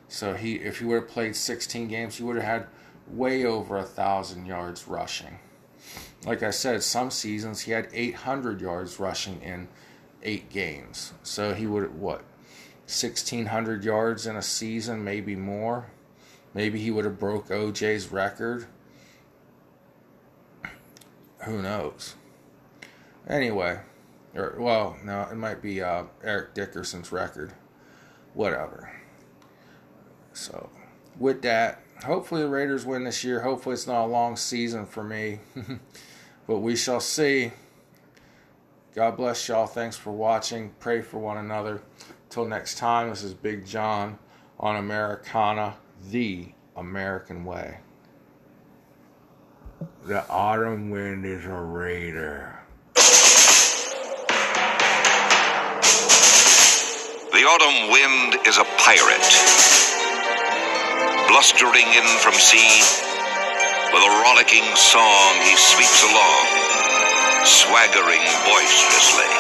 So 0.09 0.35
he, 0.35 0.55
if 0.55 0.79
he 0.79 0.85
would 0.85 1.03
have 1.03 1.09
played 1.09 1.35
16 1.35 1.89
games, 1.89 2.17
he 2.17 2.23
would 2.23 2.37
have 2.37 2.45
had 2.45 2.67
way 3.09 3.45
over 3.45 3.77
a 3.77 3.83
thousand 3.83 4.47
yards 4.47 4.87
rushing. 4.87 5.39
Like 6.25 6.43
I 6.43 6.51
said, 6.51 6.83
some 6.83 7.11
seasons 7.11 7.63
he 7.63 7.73
had 7.73 7.89
800 7.93 8.61
yards 8.61 8.99
rushing 8.99 9.41
in 9.43 9.69
eight 10.23 10.51
games. 10.51 11.13
So 11.23 11.55
he 11.55 11.67
would 11.67 11.99
what, 11.99 12.23
1,600 12.87 13.85
yards 13.85 14.27
in 14.27 14.37
a 14.37 14.43
season, 14.43 15.03
maybe 15.03 15.35
more. 15.35 15.91
Maybe 16.55 16.79
he 16.79 16.91
would 16.91 17.05
have 17.05 17.19
broke 17.19 17.49
OJ's 17.49 18.11
record. 18.11 18.67
Who 21.45 21.61
knows? 21.63 22.15
Anyway, 23.29 23.81
or 24.35 24.57
well, 24.59 24.97
no, 25.05 25.23
it 25.31 25.37
might 25.37 25.61
be 25.61 25.83
uh, 25.83 26.05
Eric 26.23 26.55
Dickerson's 26.55 27.13
record. 27.13 27.53
Whatever. 28.35 28.93
So, 30.33 30.71
with 31.19 31.43
that, 31.43 31.83
hopefully 32.05 32.43
the 32.43 32.49
Raiders 32.49 32.85
win 32.85 33.05
this 33.05 33.25
year. 33.25 33.41
Hopefully 33.41 33.75
it's 33.75 33.87
not 33.87 34.05
a 34.05 34.07
long 34.07 34.37
season 34.37 34.87
for 34.87 35.03
me, 35.03 35.41
but 36.47 36.59
we 36.59 36.77
shall 36.77 37.01
see. 37.01 37.53
God 38.97 39.17
bless 39.19 39.47
y'all. 39.47 39.67
Thanks 39.67 39.95
for 39.95 40.11
watching. 40.11 40.73
Pray 40.81 41.03
for 41.03 41.19
one 41.19 41.37
another. 41.37 41.83
Till 42.31 42.47
next 42.47 42.79
time, 42.79 43.11
this 43.11 43.23
is 43.23 43.35
Big 43.35 43.67
John 43.67 44.19
on 44.59 44.77
Americana, 44.77 45.77
the 46.09 46.49
American 46.75 47.45
way. 47.45 47.77
The 50.07 50.27
autumn 50.31 50.89
wind 50.89 51.27
is 51.27 51.45
a 51.45 51.53
raider. 51.53 52.59
The 52.95 53.03
autumn 57.45 57.93
wind 57.93 58.47
is 58.47 58.57
a 58.57 58.65
pirate, 58.81 59.29
blustering 61.29 61.85
in 61.85 62.07
from 62.25 62.33
sea. 62.33 62.81
With 63.93 64.03
a 64.03 64.23
rollicking 64.25 64.65
song, 64.75 65.35
he 65.45 65.55
sweeps 65.55 66.03
along, 66.03 66.47
swaggering 67.47 68.27
boisterously. 68.43 69.31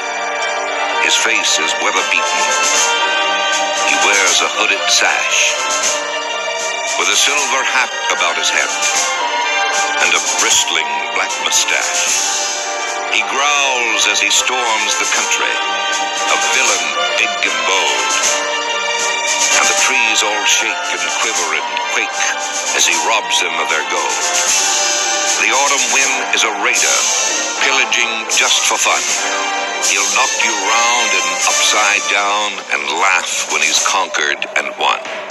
His 1.03 1.19
face 1.19 1.59
is 1.59 1.75
weather 1.83 2.07
beaten. 2.14 2.42
He 3.90 3.97
wears 4.07 4.38
a 4.47 4.51
hooded 4.62 4.83
sash, 4.87 5.59
with 7.03 7.11
a 7.11 7.19
silver 7.19 7.62
hat 7.66 7.90
about 8.14 8.38
his 8.38 8.47
head, 8.47 8.71
and 10.07 10.11
a 10.14 10.23
bristling 10.38 10.87
black 11.19 11.35
mustache. 11.42 12.38
He 13.11 13.27
growls 13.27 14.07
as 14.07 14.23
he 14.23 14.31
storms 14.31 14.92
the 15.03 15.11
country, 15.11 15.55
a 16.31 16.38
villain 16.55 16.87
big 17.19 17.33
and 17.42 17.59
bold. 17.66 18.12
And 19.59 19.66
the 19.66 19.79
trees 19.83 20.23
all 20.23 20.45
shake 20.47 20.87
and 20.95 21.03
quiver 21.27 21.49
and 21.59 21.69
quake 21.90 22.21
as 22.79 22.87
he 22.87 22.95
robs 23.03 23.42
them 23.42 23.55
of 23.59 23.66
their 23.66 23.87
gold. 23.90 24.19
The 25.42 25.51
autumn 25.51 25.87
wind 25.90 26.16
is 26.35 26.45
a 26.47 26.53
raider, 26.62 26.99
pillaging 27.66 28.12
just 28.31 28.62
for 28.62 28.79
fun. 28.79 29.02
He'll 29.90 30.07
knock 30.14 30.31
you 30.46 30.55
round 30.55 31.11
and 31.18 31.29
upside 31.50 32.05
down 32.14 32.50
and 32.70 32.83
laugh 33.02 33.50
when 33.50 33.61
he's 33.61 33.83
conquered 33.87 34.38
and 34.57 34.70
won. 34.79 35.26